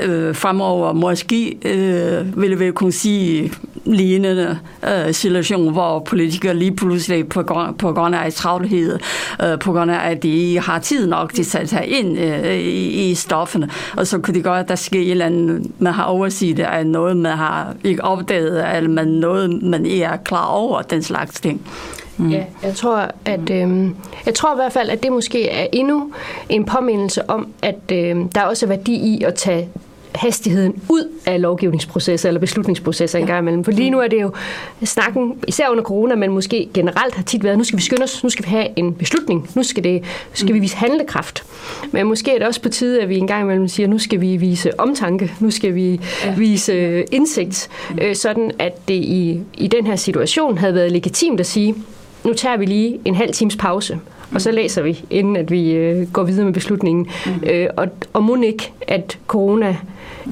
uh, 0.08 0.36
fremover 0.36 0.94
måske 0.94 1.58
uh, 1.66 2.42
ville 2.42 2.58
vi 2.58 2.72
kunne 2.72 2.92
sige 2.92 3.54
lignende 3.94 4.60
øh, 4.84 5.14
situation, 5.14 5.72
hvor 5.72 6.00
politikere 6.00 6.56
lige 6.56 6.76
pludselig 6.76 7.30
på 7.30 7.44
grund, 7.44 7.76
på 7.76 7.94
grund 7.94 8.16
af 8.16 8.34
travlhed, 8.34 9.00
øh, 9.44 9.60
på 9.60 9.72
grund 9.72 9.92
af 9.92 10.12
at 10.12 10.24
de 10.24 10.60
har 10.60 10.80
tid 10.80 11.08
nok 11.08 11.34
til 11.34 11.58
at 11.58 11.70
tage 11.70 11.88
ind 11.88 12.20
øh, 12.20 12.56
i, 12.58 13.10
i 13.10 13.16
stoffene, 13.16 13.70
og 13.98 14.08
så 14.08 14.20
kunne 14.20 14.34
det 14.34 14.44
godt, 14.44 14.60
at 14.60 14.70
der 14.70 14.76
sker 14.76 15.00
et 15.00 15.12
eller 15.12 15.26
andet, 15.26 15.72
man 15.80 15.94
har 15.94 16.04
overset 16.04 16.60
af 16.60 16.88
noget, 16.88 17.18
man 17.18 17.38
har 17.38 17.76
ikke 17.84 18.04
opdaget, 18.04 18.76
eller 18.76 18.90
man 18.90 19.08
noget, 19.08 19.64
man 19.64 19.86
ikke 19.86 20.04
er 20.04 20.18
klar 20.18 20.46
over, 20.46 20.82
den 20.82 21.04
slags 21.04 21.42
ting. 21.42 21.62
Mm. 22.18 22.30
Ja, 22.30 22.44
jeg 22.64 22.76
tror, 22.76 23.12
at 23.26 23.50
øh, 23.50 23.90
jeg 24.26 24.34
tror 24.36 24.54
i 24.54 24.56
hvert 24.56 24.74
fald, 24.74 24.90
at 24.90 25.04
det 25.04 25.12
måske 25.12 25.50
er 25.50 25.68
endnu 25.74 26.12
en 26.50 26.66
påmindelse 26.66 27.30
om, 27.30 27.48
at 27.62 27.92
øh, 27.92 28.16
der 28.36 28.42
er 28.42 28.46
også 28.46 28.68
værdi 28.68 28.94
i 28.94 29.24
at 29.24 29.36
tage 29.36 29.70
hastigheden 30.16 30.82
ud 30.90 31.08
af 31.26 31.42
lovgivningsprocesser 31.42 32.30
eller 32.30 32.40
beslutningsprocesser 32.40 33.20
ja. 33.20 33.24
en 33.24 33.28
gang 33.28 33.40
imellem. 33.40 33.64
For 33.64 33.72
lige 33.72 33.90
nu 33.90 34.00
er 34.00 34.08
det 34.08 34.22
jo 34.22 34.32
snakken, 34.86 35.34
især 35.48 35.70
under 35.70 35.84
corona, 35.84 36.16
men 36.16 36.32
måske 36.32 36.70
generelt 36.74 37.16
har 37.16 37.24
tit 37.24 37.44
været, 37.44 37.58
nu 37.58 37.64
skal 37.64 37.78
vi 37.78 37.84
skynde 37.84 38.04
os, 38.04 38.24
nu 38.24 38.30
skal 38.30 38.46
vi 38.46 38.50
have 38.50 38.68
en 38.76 38.94
beslutning, 38.94 39.50
nu 39.56 39.64
skal, 39.64 39.84
det, 39.84 40.04
skal 40.34 40.54
vi 40.54 40.60
vise 40.60 40.78
handlekraft. 40.78 41.44
Men 41.92 42.08
måske 42.08 42.34
er 42.34 42.38
det 42.38 42.48
også 42.48 42.62
på 42.62 42.70
tide, 42.70 43.02
at 43.02 43.10
vi 43.10 43.18
en 43.18 43.28
gang 43.28 43.44
imellem 43.44 43.68
siger, 43.68 43.88
nu 43.88 44.00
skal 44.00 44.22
vi 44.22 44.38
vise 44.38 44.80
omtanke, 44.80 45.34
nu 45.40 45.52
skal 45.52 45.76
vi 45.76 46.00
ja. 46.26 46.34
vise 46.38 47.04
indsigt, 47.04 47.70
øh, 48.02 48.16
sådan 48.16 48.52
at 48.60 48.88
det 48.88 48.94
i, 48.94 49.40
i 49.54 49.68
den 49.68 49.86
her 49.86 49.96
situation 49.96 50.58
havde 50.58 50.74
været 50.74 50.92
legitimt 50.92 51.40
at 51.40 51.46
sige, 51.46 51.76
nu 52.24 52.34
tager 52.34 52.58
vi 52.58 52.66
lige 52.66 53.00
en 53.06 53.16
halv 53.16 53.34
times 53.34 53.56
pause, 53.56 54.00
og 54.34 54.42
så 54.42 54.52
læser 54.52 54.82
vi, 54.82 55.06
inden 55.10 55.36
at 55.36 55.52
vi 55.52 55.72
øh, 55.72 56.12
går 56.12 56.24
videre 56.24 56.46
med 56.46 56.54
beslutningen. 56.54 57.08
Mm. 57.26 57.50
Øh, 57.50 57.70
og, 57.78 57.88
og 58.14 58.24
må 58.24 58.42
ikke, 58.42 58.74
at 58.88 59.18
corona 59.28 59.76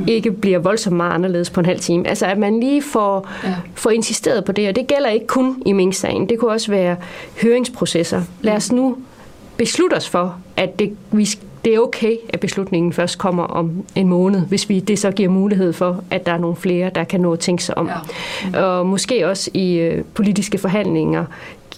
ikke 0.08 0.32
bliver 0.32 0.60
voldsomt 0.60 0.96
meget 0.96 1.12
anderledes 1.14 1.50
på 1.50 1.60
en 1.60 1.66
halv 1.66 1.80
time. 1.80 2.08
Altså 2.08 2.26
at 2.26 2.38
man 2.38 2.60
lige 2.60 2.82
får, 2.82 3.30
ja. 3.44 3.56
får 3.76 3.90
insisteret 3.90 4.46
på 4.46 4.52
det, 4.52 4.70
og 4.70 4.76
det 4.76 4.88
gælder 4.88 5.10
ikke 5.10 5.28
kun 5.28 5.64
i 5.66 5.72
Mink-sagen. 5.72 6.30
Det 6.30 6.40
kunne 6.40 6.52
også 6.52 6.72
være 6.72 6.96
høringsprocesser. 7.42 8.22
Lad 8.42 8.54
os 8.54 8.72
nu 8.72 8.98
beslutte 9.58 9.96
os 9.96 10.10
for, 10.10 10.36
at 10.58 10.80
det, 10.80 10.98
vi, 11.12 11.30
det 11.66 11.76
er 11.76 11.80
okay, 11.80 12.16
at 12.30 12.40
beslutningen 12.40 12.94
først 12.94 13.18
kommer 13.18 13.44
om 13.44 13.86
en 13.96 14.08
måned, 14.08 14.42
hvis 14.42 14.70
vi 14.70 14.80
det 14.80 15.00
så 15.00 15.12
giver 15.12 15.30
mulighed 15.30 15.74
for, 15.74 16.04
at 16.12 16.26
der 16.26 16.32
er 16.32 16.38
nogle 16.38 16.56
flere, 16.56 16.92
der 16.96 17.04
kan 17.04 17.22
nå 17.22 17.34
at 17.34 17.40
tænke 17.40 17.64
sig 17.64 17.78
om. 17.78 17.90
Ja. 18.54 18.64
Og 18.64 18.86
måske 18.86 19.28
også 19.28 19.52
i 19.54 19.74
øh, 19.74 20.04
politiske 20.14 20.58
forhandlinger 20.58 21.26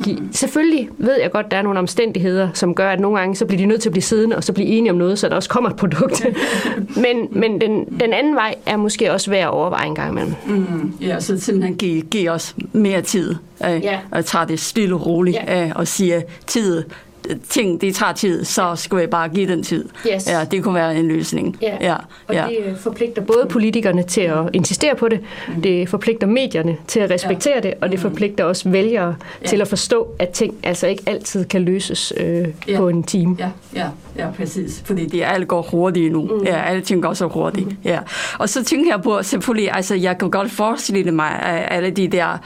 Mm. 0.06 0.30
Selvfølgelig 0.32 0.90
ved 0.98 1.20
jeg 1.22 1.32
godt, 1.32 1.46
at 1.46 1.52
der 1.52 1.58
er 1.58 1.62
nogle 1.62 1.80
omstændigheder, 1.80 2.50
som 2.54 2.76
gør, 2.76 2.90
at 2.90 3.00
nogle 3.00 3.20
gange 3.20 3.36
så 3.36 3.46
bliver 3.46 3.58
de 3.58 3.66
nødt 3.66 3.82
til 3.82 3.90
at 3.90 3.94
blive 3.94 4.04
siddende 4.04 4.36
og 4.36 4.44
så 4.44 4.54
blive 4.54 4.68
enige 4.68 4.92
om 4.92 4.98
noget, 4.98 5.20
så 5.20 5.30
der 5.30 5.36
også 5.36 5.50
kommer 5.50 5.70
et 5.70 5.76
produkt. 5.76 6.26
men 7.04 7.28
men 7.32 7.62
den, 7.62 7.86
den 8.00 8.14
anden 8.14 8.36
vej 8.36 8.56
er 8.66 8.78
måske 8.78 9.12
også 9.12 9.30
værd 9.30 9.44
at 9.44 9.50
overveje 9.50 9.88
en 9.88 9.96
gang 9.96 10.12
imellem. 10.12 10.34
Mm, 10.48 10.94
ja, 11.02 11.20
så 11.20 11.40
simpelthen 11.40 11.76
give, 11.76 12.02
give 12.02 12.32
os 12.32 12.56
mere 12.74 13.02
tid 13.02 13.36
af, 13.60 13.80
ja. 13.84 14.00
og 14.12 14.26
tage 14.26 14.48
det 14.48 14.60
stille 14.60 14.96
og 14.96 15.06
roligt 15.06 15.36
ja. 15.38 15.44
af, 15.48 15.72
og 15.76 15.88
sige, 15.88 16.24
tid 16.48 16.84
ting, 17.50 17.82
det 17.82 17.96
tager 17.96 18.14
tid, 18.14 18.44
så 18.44 18.76
skal 18.76 18.98
vi 18.98 19.08
bare 19.08 19.30
give 19.30 19.52
den 19.52 19.64
tid. 19.64 19.86
Yes. 20.14 20.30
Ja, 20.30 20.46
det 20.52 20.64
kunne 20.64 20.76
være 20.76 20.96
en 20.96 21.08
løsning. 21.08 21.58
Ja. 21.62 21.78
Ja. 21.82 21.96
Og 22.28 22.36
ja. 22.36 22.46
det 22.50 22.58
øh, 22.66 22.78
forpligter 22.78 23.22
både 23.22 23.46
politikerne 23.50 24.04
til 24.04 24.22
at 24.22 24.50
insistere 24.54 24.96
på 24.96 25.08
det, 25.08 25.20
mm. 25.48 25.62
det 25.62 25.90
forpligter 25.90 26.28
medierne 26.28 26.78
til 26.88 27.00
at 27.00 27.12
respektere 27.12 27.56
ja. 27.56 27.62
det, 27.62 27.74
og 27.82 27.92
det 27.92 28.00
mm. 28.00 28.02
forpligter 28.02 28.44
også 28.44 28.70
vælgere 28.70 29.16
ja. 29.42 29.48
til 29.48 29.62
at 29.62 29.68
forstå, 29.68 30.08
at 30.20 30.30
ting 30.30 30.56
altså 30.64 30.88
ikke 30.88 31.04
altid 31.06 31.46
kan 31.46 31.62
løses 31.62 32.14
øh, 32.18 32.48
ja. 32.68 32.78
på 32.78 32.90
en 32.90 33.04
time. 33.04 33.36
Ja. 33.40 33.50
Ja. 33.76 33.88
ja, 34.18 34.32
præcis. 34.38 34.82
Fordi 34.86 35.06
det 35.06 35.24
alt 35.24 35.48
går 35.48 35.62
hurtigt 35.62 36.12
nu. 36.12 36.22
Mm. 36.22 36.44
Ja, 36.46 36.62
alle 36.62 36.82
ting 36.82 37.02
går 37.02 37.14
så 37.14 37.28
hurtigt. 37.28 37.68
Mm. 37.68 37.78
Ja. 37.84 38.00
Og 38.40 38.50
så 38.50 38.64
tænker 38.64 38.92
jeg 38.92 39.02
på, 39.04 39.24
selvfølgelig, 39.24 39.70
altså 39.74 39.96
jeg 39.96 40.18
kan 40.18 40.32
godt 40.32 40.52
forestille 40.52 41.12
mig, 41.12 41.40
at 41.44 41.78
alle 41.78 41.90
de 41.90 42.08
der... 42.08 42.38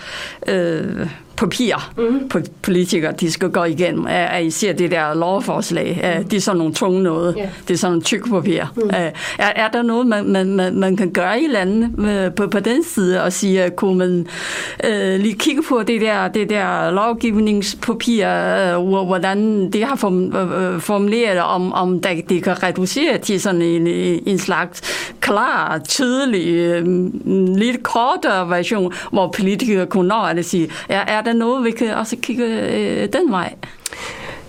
Øh, 0.47 1.07
papir, 1.41 1.91
mm. 1.97 2.29
politikere, 2.61 3.11
de 3.11 3.31
skal 3.31 3.49
gå 3.49 3.63
igennem. 3.63 4.07
At 4.09 4.43
I 4.43 4.51
ser 4.51 4.73
det 4.73 4.91
der 4.91 5.13
lovforslag, 5.13 6.17
mm. 6.17 6.23
det 6.29 6.37
er 6.37 6.41
sådan 6.41 6.57
nogle 6.57 6.73
tunge 6.73 7.03
noget. 7.03 7.35
Yeah. 7.37 7.49
Det 7.67 7.73
er 7.73 7.77
sådan 7.77 7.91
nogle 7.91 8.03
tykke 8.03 8.29
papir. 8.29 8.63
Mm. 8.75 8.89
Er, 8.93 9.11
er 9.37 9.67
der 9.67 9.81
noget, 9.81 10.07
man, 10.07 10.25
man, 10.27 10.55
man, 10.55 10.75
man 10.75 10.97
kan 10.97 11.11
gøre 11.11 11.41
i 11.41 11.47
landet 11.47 12.35
på, 12.35 12.47
på 12.47 12.59
den 12.59 12.83
side 12.83 13.23
og 13.23 13.33
sige, 13.33 13.69
kunne 13.69 13.97
man 13.97 14.27
uh, 14.87 15.19
lige 15.19 15.33
kigge 15.33 15.63
på 15.69 15.83
det 15.87 16.01
der, 16.01 16.27
det 16.27 16.49
der 16.49 16.91
lovgivningspapir, 16.91 18.27
uh, 18.77 19.05
hvordan 19.05 19.71
det 19.71 19.83
har 19.83 19.95
form, 19.95 20.23
uh, 20.23 20.81
formuleret, 20.81 21.39
om, 21.39 21.73
om 21.73 22.01
det, 22.01 22.29
det 22.29 22.43
kan 22.43 22.63
reducere 22.63 23.17
til 23.17 23.41
sådan 23.41 23.61
en, 23.61 23.87
en 24.25 24.39
slags 24.39 24.81
klar, 25.19 25.81
tydelig, 25.87 26.81
uh, 26.81 26.87
lidt 27.57 27.83
kortere 27.83 28.49
version, 28.49 28.93
hvor 29.11 29.33
politikere 29.37 29.85
kunne 29.85 30.07
nå 30.07 30.21
at 30.37 30.45
sige, 30.45 30.69
er, 30.89 30.99
er 30.99 31.21
der 31.21 31.30
der 31.31 31.37
noget, 31.37 31.65
vi 31.65 31.71
kan 31.71 31.95
også 31.95 32.15
kigge 32.21 32.45
øh, 32.45 33.13
den 33.13 33.31
vej? 33.31 33.53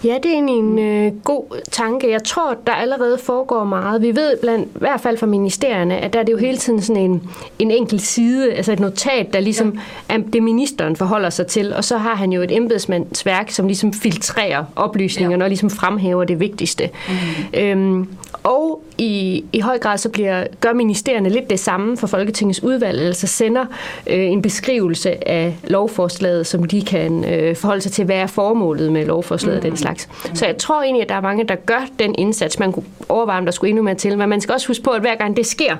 Ja, 0.05 0.15
det 0.23 0.27
er 0.27 0.33
egentlig 0.33 0.57
en 0.57 0.79
øh, 0.79 1.13
god 1.25 1.61
tanke. 1.71 2.11
Jeg 2.11 2.25
tror, 2.25 2.57
der 2.67 2.73
allerede 2.73 3.19
foregår 3.19 3.65
meget. 3.65 4.03
Vi 4.03 4.17
ved 4.17 4.37
blandt, 4.41 4.69
i 4.75 4.79
hvert 4.79 5.01
fald 5.01 5.19
fra 5.19 5.27
ministerierne, 5.27 5.99
at 5.99 6.13
der 6.13 6.19
er 6.19 6.23
det 6.23 6.33
jo 6.33 6.39
hele 6.39 6.59
tiden 6.59 6.83
sådan 6.83 7.03
en, 7.03 7.31
en 7.59 7.71
enkelt 7.71 8.03
side, 8.03 8.53
altså 8.53 8.73
et 8.73 8.81
notat, 8.81 9.33
der 9.33 9.41
ligesom 9.41 9.79
ja. 10.11 10.15
er 10.15 10.19
det 10.33 10.43
ministeren 10.43 10.97
forholder 10.97 11.31
sig 11.31 11.47
til, 11.47 11.75
og 11.75 11.85
så 11.85 11.99
har 11.99 12.15
han 12.15 12.33
jo 12.33 12.43
et 12.43 12.57
embedsmandsværk, 12.57 13.51
som 13.51 13.67
ligesom 13.67 13.93
filtrerer 13.93 14.65
oplysningerne 14.77 15.43
ja. 15.43 15.45
og 15.45 15.51
ligesom 15.51 15.71
fremhæver 15.71 16.25
det 16.25 16.41
vigtigste. 16.41 16.91
Mm. 17.09 17.61
Øhm, 17.61 18.09
og 18.43 18.83
i, 18.99 19.45
i 19.53 19.61
høj 19.61 19.79
grad 19.79 19.99
så 19.99 20.09
bliver, 20.09 20.47
gør 20.61 20.73
ministerierne 20.73 21.29
lidt 21.29 21.51
det 21.51 21.61
samme 21.61 21.97
for 21.97 22.07
Folketingets 22.07 22.63
udvalg, 22.63 23.01
altså 23.01 23.27
sender 23.27 23.67
øh, 24.07 24.31
en 24.31 24.43
beskrivelse 24.43 25.29
af 25.29 25.57
lovforslaget, 25.65 26.47
som 26.47 26.65
de 26.65 26.83
kan 26.83 27.25
øh, 27.25 27.57
forholde 27.57 27.83
sig 27.83 27.93
til, 27.93 28.05
hvad 28.05 28.17
er 28.17 28.27
formålet 28.27 28.93
med 28.93 29.07
lovforslaget 29.07 29.65
mm. 29.65 29.71
den 29.71 29.77
slags 29.77 29.92
slags. 29.99 30.39
Så 30.39 30.47
jeg 30.47 30.57
tror 30.59 30.83
egentlig, 30.83 31.03
at 31.03 31.09
der 31.09 31.15
er 31.15 31.21
mange, 31.21 31.45
der 31.45 31.55
gør 31.55 31.87
den 31.99 32.15
indsats. 32.19 32.59
Man 32.59 32.73
kunne 32.73 32.85
overveje, 33.09 33.39
om 33.39 33.45
der 33.45 33.53
skulle 33.53 33.69
endnu 33.69 33.83
mere 33.83 33.95
til. 33.95 34.19
Men 34.19 34.29
man 34.29 34.41
skal 34.41 34.53
også 34.53 34.69
huske 34.69 34.85
på, 34.85 34.91
at 34.91 35.01
hver 35.01 35.15
gang 35.15 35.37
det 35.37 35.47
sker, 35.47 35.77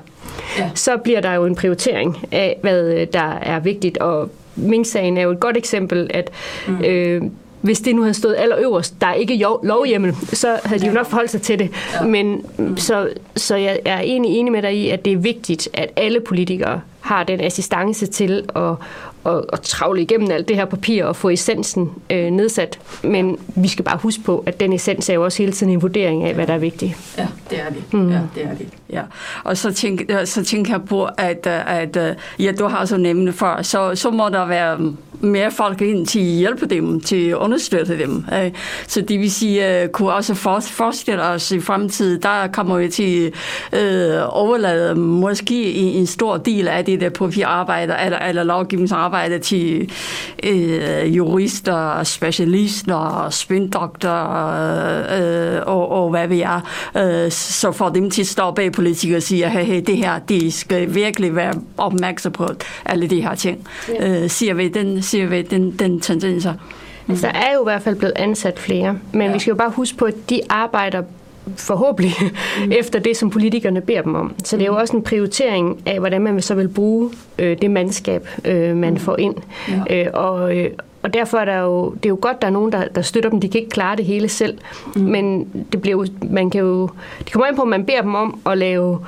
ja. 0.59 0.71
så 0.75 0.97
bliver 0.97 1.21
der 1.21 1.35
jo 1.35 1.47
en 1.47 1.55
prioritering 1.55 2.19
af, 2.33 2.59
hvad 2.63 3.07
der 3.07 3.39
er 3.43 3.61
vigtigt. 3.61 3.99
Og 3.99 4.31
Mink-sagen 4.57 5.19
er 5.19 5.23
jo 5.23 5.31
et 5.31 5.41
godt 5.41 5.57
eksempel, 5.57 6.11
at 6.15 6.31
mm. 6.69 6.85
øh, 6.85 7.23
hvis 7.61 7.81
det 7.81 7.95
nu 7.95 8.03
havde 8.03 8.15
stået 8.15 8.35
allerøverst, 8.39 8.95
der 9.01 9.07
er 9.07 9.15
ikke 9.15 9.47
lovhjemmel, 9.63 10.15
så 10.33 10.61
havde 10.65 10.81
de 10.81 10.87
jo 10.87 10.93
nok 10.93 11.07
forholdt 11.07 11.31
sig 11.31 11.43
til 11.43 11.59
det. 11.59 11.71
Ja. 11.95 12.07
Men 12.07 12.47
så, 12.77 13.09
så 13.37 13.57
jeg 13.57 13.81
er 13.85 14.01
egentlig 14.01 14.33
enig 14.33 14.53
med 14.53 14.63
dig 14.63 14.75
i, 14.75 14.89
at 14.89 15.05
det 15.05 15.13
er 15.13 15.17
vigtigt, 15.17 15.69
at 15.75 15.91
alle 15.97 16.21
politikere 16.21 16.81
har 17.01 17.25
den 17.25 17.41
assistance 17.41 18.07
til 18.07 18.45
at, 18.57 18.75
at, 19.27 19.45
at 19.53 19.61
travle 19.61 20.03
igennem 20.03 20.31
alt 20.31 20.49
det 20.49 20.57
her 20.57 20.65
papir 20.65 21.05
og 21.05 21.17
få 21.17 21.29
essensen 21.29 21.91
øh, 22.11 22.31
nedsat. 22.31 22.79
Men 23.03 23.39
vi 23.57 23.69
skal 23.69 23.85
bare 23.85 23.99
huske 24.03 24.23
på, 24.23 24.43
at 24.47 24.61
den 24.61 24.73
essens 24.73 25.09
er 25.09 25.15
jo 25.15 25.25
også 25.25 25.43
hele 25.43 25.53
tiden 25.53 25.73
en 25.73 25.83
vurdering 25.83 26.25
af, 26.25 26.35
hvad 26.35 26.47
der 26.47 26.55
er 26.55 26.59
vigtigt. 26.59 26.97
Ja, 27.19 27.27
det 27.51 27.61
er 27.61 27.69
det. 27.69 27.93
Mm. 27.93 28.11
Ja, 28.11 28.21
det 28.35 28.45
er 28.45 28.55
det. 28.55 28.69
Ja. 28.91 29.03
Og 29.45 29.57
så 29.57 29.73
tænker, 29.73 30.25
så 30.25 30.45
tænker 30.45 30.73
jeg 30.73 30.83
på, 30.85 31.09
at, 31.19 31.47
at 31.47 32.17
ja, 32.39 32.53
du 32.59 32.67
har 32.67 32.85
så 32.85 32.97
nævnt 32.97 33.35
før, 33.35 33.63
så, 33.63 33.95
så 33.95 34.11
må 34.11 34.29
der 34.29 34.47
være 34.47 34.79
mere 35.21 35.51
folk 35.51 35.83
ind 35.83 36.07
til 36.07 36.19
at 36.19 36.25
hjælpe 36.25 36.67
dem, 36.67 37.01
til 37.01 37.29
at 37.29 37.37
understøtte 37.37 37.99
dem. 37.99 38.25
Så 38.87 39.01
det 39.01 39.21
vil 39.21 39.33
sige, 39.33 39.65
at 39.65 39.93
kunne 39.93 40.13
også 40.13 40.35
forestille 40.61 41.23
os 41.23 41.53
i 41.53 41.61
fremtiden, 41.61 42.23
der 42.23 42.47
kommer 42.53 42.79
vi 42.79 42.89
til 42.89 43.33
at 43.73 43.83
øh, 43.83 44.21
overlade 44.29 44.95
måske 44.95 45.75
en 45.75 46.07
stor 46.07 46.37
del 46.37 46.69
af 46.69 46.85
det 46.85 47.01
der 47.01 47.09
papirarbejde 47.09 47.95
eller, 48.05 48.19
eller 48.19 48.43
lovgivningsarbejde 48.43 49.12
til 49.43 49.91
øh, 50.43 51.17
jurister, 51.17 52.03
specialister, 52.03 53.29
spindoktorer 53.31 55.57
øh, 55.57 55.63
og, 55.67 55.91
og 55.91 56.11
hvad 56.11 56.29
vi 56.29 56.41
er. 56.41 56.61
Øh, 56.97 57.31
så 57.31 57.73
får 57.73 57.89
dem 57.89 58.11
til 58.11 58.23
at 58.23 58.27
stå 58.27 58.51
bag 58.51 58.73
politikere 58.73 59.17
og 59.17 59.23
sige, 59.23 59.45
at 59.45 59.51
hey, 59.51 59.83
det 59.87 59.97
her, 59.97 60.19
de 60.19 60.53
skal 60.53 60.95
virkelig 60.95 61.37
være 61.37 61.55
opmærksom 61.77 62.33
på 62.33 62.49
alle 62.85 63.07
de 63.07 63.21
her 63.21 63.35
ting. 63.35 63.69
Ja. 63.89 64.23
Øh, 64.23 64.31
siger 64.31 64.55
vi 64.55 64.69
den 64.69 65.03
siger 65.03 65.27
vi 65.27 65.43
den, 65.43 65.71
den 65.71 66.01
tendenser. 66.01 66.55
Altså, 67.09 67.27
der 67.27 67.33
er 67.33 67.55
jo 67.55 67.61
i 67.61 67.65
hvert 67.65 67.83
fald 67.83 67.97
blevet 67.97 68.15
ansat 68.17 68.59
flere, 68.59 68.99
men 69.13 69.23
ja. 69.23 69.33
vi 69.33 69.39
skal 69.39 69.51
jo 69.51 69.57
bare 69.57 69.71
huske 69.71 69.97
på, 69.97 70.05
at 70.05 70.15
de 70.31 70.41
arbejder 70.49 71.03
forhåbentlig 71.57 72.15
mm. 72.65 72.73
efter 72.73 72.99
det, 72.99 73.17
som 73.17 73.31
politikerne 73.31 73.81
beder 73.81 74.03
dem 74.03 74.15
om. 74.15 74.35
Så 74.45 74.57
det 74.57 74.63
er 74.63 74.67
jo 74.67 74.73
mm. 74.73 74.79
også 74.79 74.97
en 74.97 75.03
prioritering 75.03 75.83
af, 75.87 75.99
hvordan 75.99 76.23
man 76.23 76.43
så 76.43 76.55
vil 76.55 76.69
bruge 76.69 77.11
øh, 77.39 77.57
det 77.63 77.71
mandskab, 77.71 78.29
øh, 78.45 78.77
man 78.77 78.93
mm. 78.93 78.99
får 78.99 79.17
ind. 79.19 79.35
Ja. 79.89 80.05
Øh, 80.05 80.11
og, 80.15 80.57
øh, 80.57 80.71
og 81.03 81.15
derfor 81.15 81.39
er 81.39 81.45
der 81.45 81.59
jo, 81.59 81.91
det 81.91 82.05
er 82.05 82.09
jo 82.09 82.19
godt, 82.21 82.43
der 82.43 82.47
er 82.49 82.53
nogen, 82.53 82.73
der, 82.73 82.85
der 82.95 83.03
støtter 83.03 83.31
dem. 83.31 83.41
De 83.41 83.49
kan 83.49 83.61
ikke 83.61 83.71
klare 83.71 83.97
det 83.97 84.05
hele 84.05 84.29
selv. 84.29 84.59
Mm. 84.97 85.03
Men 85.03 85.49
det 85.73 85.83
bliver 85.83 85.97
jo, 85.97 86.07
man 86.31 86.51
kan 86.51 86.61
jo, 86.61 86.89
det 87.19 87.33
kommer 87.33 87.47
ind 87.47 87.57
på, 87.57 87.63
at 87.63 87.69
man 87.69 87.87
beder 87.87 88.03
dem 88.03 88.15
om 88.15 88.41
at 88.47 88.59
lave 88.59 88.95
øh, 88.95 89.07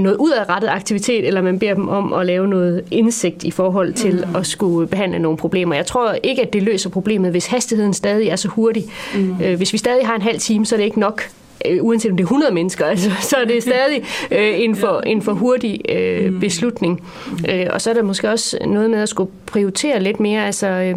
noget 0.00 0.16
udadrettet 0.16 0.68
aktivitet, 0.68 1.26
eller 1.26 1.42
man 1.42 1.58
beder 1.58 1.74
dem 1.74 1.88
om 1.88 2.12
at 2.12 2.26
lave 2.26 2.48
noget 2.48 2.84
indsigt 2.90 3.44
i 3.44 3.50
forhold 3.50 3.92
til 3.92 4.24
mm. 4.28 4.36
at 4.36 4.46
skulle 4.46 4.88
behandle 4.88 5.18
nogle 5.18 5.38
problemer. 5.38 5.74
Jeg 5.74 5.86
tror 5.86 6.12
ikke, 6.22 6.42
at 6.42 6.52
det 6.52 6.62
løser 6.62 6.90
problemet, 6.90 7.30
hvis 7.30 7.46
hastigheden 7.46 7.94
stadig 7.94 8.28
er 8.28 8.36
så 8.36 8.48
hurtig. 8.48 8.84
Mm. 9.14 9.36
Øh, 9.44 9.56
hvis 9.56 9.72
vi 9.72 9.78
stadig 9.78 10.06
har 10.06 10.14
en 10.14 10.22
halv 10.22 10.38
time, 10.38 10.66
så 10.66 10.74
er 10.74 10.76
det 10.76 10.84
ikke 10.84 11.00
nok 11.00 11.22
øh, 11.66 11.84
uanset 11.84 12.10
om 12.10 12.16
det 12.16 12.24
er 12.24 12.26
100 12.26 12.54
mennesker, 12.54 12.86
altså, 12.94 13.10
så 13.20 13.36
er 13.36 13.44
det 13.44 13.62
stadig 13.62 14.02
øh, 14.30 14.60
en, 14.60 14.76
for, 14.76 15.00
en 15.00 15.22
for 15.22 15.32
hurtig 15.32 15.80
øh, 15.88 16.32
mm. 16.32 16.40
beslutning. 16.40 17.02
Øh, 17.48 17.66
og 17.70 17.80
så 17.80 17.90
er 17.90 17.94
der 17.94 18.02
måske 18.02 18.30
også 18.30 18.58
noget 18.66 18.90
med 18.90 18.98
at 18.98 19.08
skulle 19.08 19.30
prioritere 19.46 20.02
lidt 20.02 20.20
mere, 20.20 20.46
altså 20.46 20.66
øh, 20.66 20.94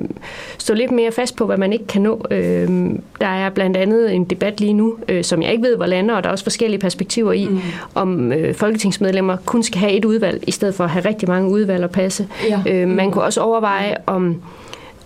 stå 0.58 0.74
lidt 0.74 0.92
mere 0.92 1.12
fast 1.12 1.36
på, 1.36 1.46
hvad 1.46 1.58
man 1.58 1.74
ikke 1.74 1.88
kan 1.88 2.02
nå. 2.02 2.26
Øh, 2.32 2.70
der 3.22 3.28
er 3.28 3.50
blandt 3.50 3.78
andet 3.78 4.14
en 4.14 4.26
debat 4.26 4.60
lige 4.60 4.74
nu, 4.74 4.98
øh, 5.08 5.24
som 5.24 5.42
jeg 5.42 5.52
ikke 5.52 5.64
ved, 5.64 5.76
hvor 5.76 5.86
lander, 5.86 6.16
og 6.16 6.24
der 6.24 6.30
er 6.30 6.32
også 6.32 6.46
forskellige 6.46 6.80
perspektiver 6.80 7.32
i, 7.32 7.48
mm. 7.48 7.62
om 7.96 8.32
øh, 8.32 8.56
folketingsmedlemmer 8.56 9.38
kun 9.46 9.64
skal 9.64 9.80
have 9.80 9.94
et 9.94 10.06
udvalg, 10.06 10.44
i 10.48 10.52
stedet 10.52 10.76
for 10.76 10.84
at 10.84 10.90
have 10.90 11.06
rigtig 11.06 11.30
mange 11.30 11.50
udvalg 11.50 11.84
at 11.84 11.92
passe. 11.92 12.28
Ja. 12.50 12.62
Øh, 12.68 12.88
man 12.88 13.06
mm. 13.06 13.12
kunne 13.12 13.24
også 13.24 13.42
overveje, 13.42 13.96
om 14.06 14.42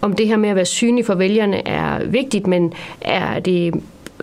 om 0.01 0.13
det 0.13 0.27
her 0.27 0.37
med 0.37 0.49
at 0.49 0.55
være 0.55 0.65
synlig 0.65 1.05
for 1.05 1.15
vælgerne 1.15 1.67
er 1.67 2.05
vigtigt, 2.05 2.47
men 2.47 2.73
er 3.01 3.39
det, 3.39 3.73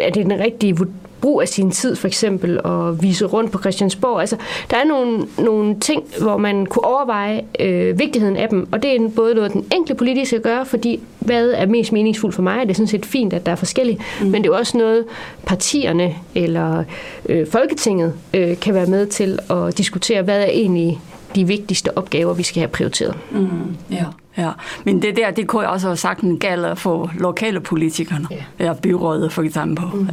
er 0.01 0.11
det 0.11 0.27
den 0.27 0.39
rigtige 0.39 0.77
brug 1.23 1.43
af 1.43 1.49
sin 1.49 1.71
tid 1.71 1.97
for 1.97 2.07
eksempel 2.07 2.61
og 2.65 3.03
vise 3.03 3.27
rundt 3.27 3.53
på 3.53 3.59
Christiansborg. 3.59 4.21
Altså, 4.21 4.37
der 4.71 4.77
er 4.77 4.85
nogle, 4.85 5.27
nogle 5.39 5.81
ting, 5.81 6.05
hvor 6.21 6.37
man 6.37 6.67
kunne 6.67 6.85
overveje 6.85 7.43
øh, 7.61 7.99
vigtigheden 7.99 8.37
af 8.37 8.49
dem, 8.49 8.69
og 8.73 8.83
det 8.83 8.97
er 8.97 9.09
både 9.09 9.35
noget, 9.35 9.53
den 9.53 9.65
enkelte 9.75 9.95
politiske 9.95 10.39
gør, 10.39 10.65
fordi 10.65 11.01
hvad 11.19 11.51
er 11.51 11.67
mest 11.67 11.93
meningsfuldt 11.93 12.35
for 12.35 12.43
mig? 12.43 12.61
Det 12.63 12.71
er 12.71 12.75
sådan 12.75 12.87
set 12.87 13.07
fint, 13.07 13.33
at 13.33 13.47
der 13.47 13.53
er 13.53 13.57
forskellige, 13.57 13.99
mm. 14.21 14.27
men 14.27 14.43
det 14.45 14.51
er 14.51 14.57
også 14.57 14.79
noget, 14.79 15.05
partierne 15.47 16.15
eller 16.35 16.85
øh, 17.29 17.47
Folketinget 17.47 18.15
øh, 18.35 18.61
kan 18.61 18.75
være 18.75 18.87
med 18.87 19.07
til 19.07 19.39
at 19.51 19.79
diskutere, 19.79 20.23
hvad 20.23 20.41
er 20.41 20.47
egentlig 20.47 21.01
de 21.35 21.47
vigtigste 21.47 21.99
opgaver, 21.99 22.35
vi 22.35 22.43
skal 22.43 22.61
have 22.61 22.69
prioriteret. 22.69 23.17
Mm, 23.31 23.77
ja. 23.91 24.05
Ja, 24.37 24.51
men 24.85 25.03
det 25.03 25.17
der, 25.17 25.31
det 25.31 25.47
kunne 25.47 25.63
jeg 25.63 25.71
også 25.71 25.87
have 25.87 25.97
sagt 25.97 26.21
en 26.21 26.39
gælder 26.39 26.75
for 26.75 27.13
lokale 27.19 27.61
politikerne, 27.61 28.29
ja. 28.31 28.67
ja 28.67 28.73
byrådet 28.73 29.33
for 29.33 29.43
eksempel. 29.43 29.85
Mm. 29.95 30.09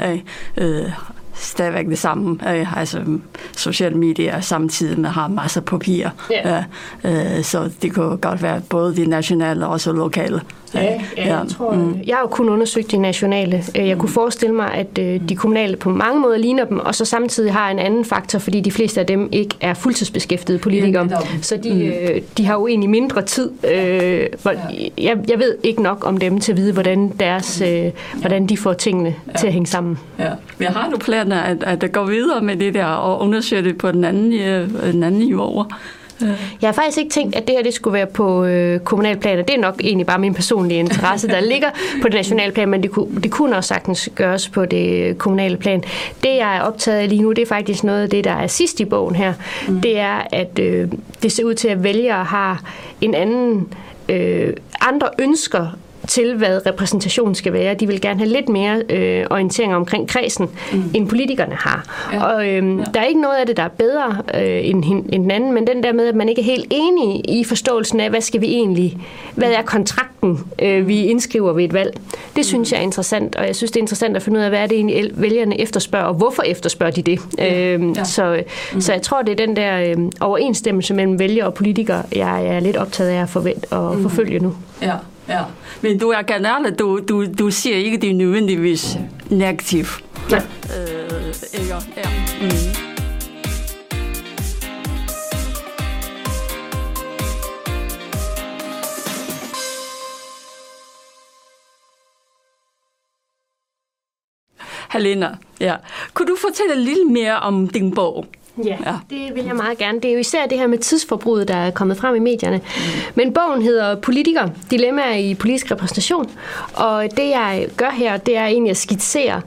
Øh, 0.58 0.92
stadigvæk 1.40 1.88
det 1.88 1.98
samme. 1.98 2.40
Øh, 2.56 2.78
altså 2.78 3.04
sociale 3.58 3.98
medier 3.98 4.42
samtidig 4.42 5.00
med 5.00 5.10
har 5.10 5.28
masser 5.28 5.62
af 5.62 5.66
papir. 5.66 6.10
Yeah. 6.32 6.64
Øh, 7.04 7.44
så 7.44 7.72
det 7.82 7.94
kunne 7.94 8.18
godt 8.18 8.44
være 8.44 8.62
både 8.70 8.96
de 8.96 9.06
nationale 9.06 9.66
og 9.66 9.72
også 9.72 9.92
lokale. 9.92 10.42
Ja, 10.74 10.82
ja, 10.84 11.00
ja. 11.18 11.38
Jeg, 11.38 11.48
tror, 11.48 11.74
mm. 11.74 12.00
jeg 12.08 12.16
har 12.16 12.22
jo 12.22 12.28
kun 12.28 12.50
undersøgt 12.50 12.92
de 12.92 12.98
nationale. 12.98 13.64
Øh, 13.80 13.88
jeg 13.88 13.98
kunne 13.98 14.10
forestille 14.10 14.56
mig, 14.56 14.74
at 14.74 15.00
øh, 15.00 15.30
de 15.30 15.36
kommunale 15.36 15.78
på 15.78 15.90
mange 15.90 16.22
måder 16.22 16.38
ligner 16.38 16.66
dem, 16.66 16.80
og 16.80 16.96
så 16.96 17.06
samtidig 17.06 17.54
har 17.54 17.72
en 17.72 17.80
anden 17.80 18.06
faktor, 18.06 18.40
fordi 18.40 18.62
de 18.62 18.72
fleste 18.72 19.00
af 19.00 19.06
dem 19.06 19.30
ikke 19.32 19.56
er 19.62 19.74
fuldtidsbeskæftigede 19.74 20.62
politikere. 20.62 21.08
Ja, 21.12 21.18
så 21.42 21.58
de, 21.64 21.94
mm. 22.14 22.22
de 22.38 22.46
har 22.46 22.54
jo 22.54 22.68
egentlig 22.68 22.90
mindre 22.90 23.22
tid. 23.22 23.52
Jeg, 23.64 25.18
jeg 25.30 25.40
ved 25.40 25.56
ikke 25.64 25.82
nok 25.82 26.06
om 26.06 26.18
dem 26.18 26.40
til 26.40 26.52
at 26.52 26.58
vide, 26.58 26.74
hvordan, 26.74 27.14
deres, 27.20 27.64
hvordan 28.16 28.48
de 28.48 28.58
får 28.58 28.74
tingene 28.74 29.16
ja. 29.28 29.38
til 29.40 29.48
at 29.48 29.54
hænge 29.54 29.68
sammen. 29.68 29.98
Ja. 30.20 30.32
Jeg 30.60 30.70
har 30.70 30.90
nu 30.90 30.98
planer 30.98 31.42
at, 31.42 31.84
at 31.84 31.92
gå 31.92 32.06
videre 32.06 32.42
med 32.42 32.56
det 32.56 32.74
der 32.74 32.86
og 32.86 33.22
undersøge 33.22 33.64
det 33.64 33.78
på 33.78 33.92
den 33.92 34.04
anden, 34.04 34.32
den 34.92 35.04
anden 35.04 35.20
niveau. 35.20 35.66
Jeg 36.62 36.68
har 36.68 36.72
faktisk 36.72 36.98
ikke 36.98 37.12
tænkt, 37.12 37.36
at 37.36 37.48
det 37.48 37.56
her 37.56 37.64
det 37.64 37.74
skulle 37.74 37.94
være 37.94 38.06
på 38.06 38.46
øh, 38.46 38.80
kommunalplan, 38.80 39.40
og 39.40 39.48
det 39.48 39.56
er 39.56 39.60
nok 39.60 39.82
egentlig 39.84 40.08
bare 40.08 40.20
min 40.20 40.34
personlige 40.34 40.80
interesse, 40.80 41.28
der 41.28 41.40
ligger 41.40 41.70
på 42.02 42.08
det 42.08 42.14
nationale 42.14 42.52
plan, 42.52 42.70
men 42.70 42.84
det 42.84 42.92
kunne, 42.92 43.22
det 43.22 43.32
kunne 43.32 43.58
også 43.58 43.68
sagtens 43.68 44.10
gøres 44.16 44.50
på 44.50 44.66
det 44.66 45.18
kommunale 45.18 45.58
plan. 45.58 45.84
Det, 46.24 46.30
jeg 46.30 46.58
er 46.58 46.62
optaget 46.62 47.00
af 47.00 47.10
lige 47.10 47.22
nu, 47.22 47.32
det 47.32 47.42
er 47.42 47.46
faktisk 47.46 47.84
noget 47.84 48.04
af 48.04 48.10
det, 48.10 48.24
der 48.24 48.34
er 48.34 48.48
sidst 48.48 48.80
i 48.80 48.86
bogen 48.86 49.16
her. 49.16 49.34
Mm. 49.68 49.82
Det 49.82 50.00
er, 50.00 50.22
at 50.32 50.60
øh, 50.60 50.88
det 51.24 51.32
ser 51.32 51.44
ud 51.44 51.54
til, 51.54 51.68
at 51.68 51.84
vælgere 51.84 52.24
har 52.24 52.64
en 53.02 53.14
anden 53.14 53.74
øh, 54.10 54.54
andre 54.82 55.10
ønsker 55.20 55.68
til, 56.10 56.36
hvad 56.36 56.66
repræsentation 56.66 57.36
skal 57.36 57.54
være. 57.54 57.74
De 57.74 57.88
vil 57.88 58.02
gerne 58.02 58.20
have 58.20 58.30
lidt 58.30 58.50
mere 58.50 58.84
øh, 58.90 59.26
orientering 59.30 59.76
omkring 59.76 60.10
kredsen, 60.10 60.50
mm. 60.74 60.84
end 60.94 61.10
politikerne 61.10 61.56
har. 61.56 62.10
Ja. 62.14 62.24
Og 62.24 62.48
øh, 62.48 62.80
ja. 62.80 62.84
der 62.94 63.00
er 63.00 63.06
ikke 63.06 63.22
noget 63.22 63.36
af 63.36 63.46
det, 63.46 63.58
der 63.58 63.64
er 63.64 63.68
bedre 63.68 64.18
øh, 64.34 64.70
end, 64.70 64.84
end 64.86 65.24
den 65.24 65.32
anden, 65.32 65.54
men 65.54 65.68
den 65.68 65.84
der 65.84 65.94
med, 65.94 66.08
at 66.08 66.16
man 66.16 66.30
ikke 66.30 66.42
er 66.42 66.46
helt 66.46 66.68
enig 66.72 67.30
i 67.30 67.44
forståelsen 67.44 68.00
af, 68.00 68.10
hvad 68.10 68.22
skal 68.22 68.42
vi 68.42 68.48
egentlig, 68.48 68.98
hvad 69.36 69.52
er 69.52 69.62
kontrakten, 69.62 70.40
øh, 70.62 70.88
vi 70.88 71.06
indskriver 71.06 71.54
ved 71.54 71.64
et 71.64 71.74
valg. 71.74 71.98
Det 72.36 72.46
synes 72.46 72.72
mm. 72.72 72.76
jeg 72.76 72.80
er 72.80 72.84
interessant, 72.84 73.36
og 73.36 73.48
jeg 73.48 73.56
synes, 73.56 73.72
det 73.72 73.80
er 73.80 73.84
interessant 73.84 74.16
at 74.16 74.24
finde 74.24 74.40
ud 74.40 74.44
af, 74.44 74.50
hvad 74.50 74.60
er 74.60 74.68
det 74.68 74.76
egentlig, 74.76 75.12
vælgerne 75.14 75.62
efterspørger, 75.62 76.06
og 76.06 76.14
hvorfor 76.14 76.44
efterspørger 76.44 76.92
de 76.94 77.02
det. 77.02 77.20
Ja. 77.38 77.76
Øh, 77.76 77.98
ja. 77.98 78.04
Så, 78.04 78.44
mm. 78.74 78.82
så 78.82 78.94
jeg 78.94 79.02
tror, 79.02 79.22
det 79.22 79.32
er 79.32 79.46
den 79.46 79.56
der 79.56 79.82
øh, 79.82 79.98
overensstemmelse 80.22 80.94
mellem 80.94 81.20
vælger 81.20 81.46
og 81.46 81.54
politikere, 81.54 82.04
jeg 82.16 82.46
er 82.46 82.60
lidt 82.60 82.78
optaget 82.78 83.10
af 83.10 83.22
at 83.22 83.30
forvente 83.30 83.66
og 83.66 83.96
mm. 83.96 84.02
forfølge 84.02 84.40
nu. 84.40 84.56
Ja. 84.82 84.94
Ja. 85.30 85.44
Men 85.82 86.00
du 86.00 86.10
er 86.10 86.22
generelt, 86.22 86.80
du, 86.80 87.00
du, 87.10 87.26
du 87.40 87.52
siger 87.52 87.76
ikke, 87.76 87.98
det 87.98 88.10
er 88.10 88.14
nødvendigvis 88.14 88.98
negativt. 89.30 90.04
Ja. 90.32 90.38
Øh, 90.38 91.34
ikke? 91.54 91.76
Ja. 91.98 92.10
Mm. 92.42 92.90
Helena, 104.92 105.38
ja. 105.60 105.76
Kunne 106.14 106.28
du 106.28 106.38
fortælle 106.42 106.84
lidt 106.84 107.12
mere 107.12 107.40
om 107.40 107.68
din 107.68 107.96
bog? 107.96 108.26
Ja, 108.66 108.78
ja, 108.86 108.96
det 109.10 109.36
vil 109.36 109.46
jeg 109.46 109.56
meget 109.56 109.78
gerne. 109.78 110.00
Det 110.00 110.10
er 110.10 110.14
jo 110.14 110.20
især 110.20 110.46
det 110.46 110.58
her 110.58 110.68
med 110.68 110.78
tidsforbruget, 110.78 111.48
der 111.48 111.56
er 111.56 111.72
kommet 111.72 111.98
frem 111.98 112.16
i 112.16 112.20
medierne. 112.20 112.58
Mm. 112.58 112.82
Men 113.16 113.34
bogen 113.34 113.62
hedder 113.62 113.96
Politiker, 113.96 114.50
dilemmaer 114.72 115.16
i 115.16 115.34
politisk 115.34 115.72
repræsentation. 115.72 116.30
Og 116.74 117.04
det 117.18 117.30
jeg 117.30 117.68
gør 117.78 117.90
her, 117.90 118.18
det 118.18 118.38
er 118.38 118.46
egentlig 118.46 118.72
at 118.72 118.78
skitsere 118.78 119.42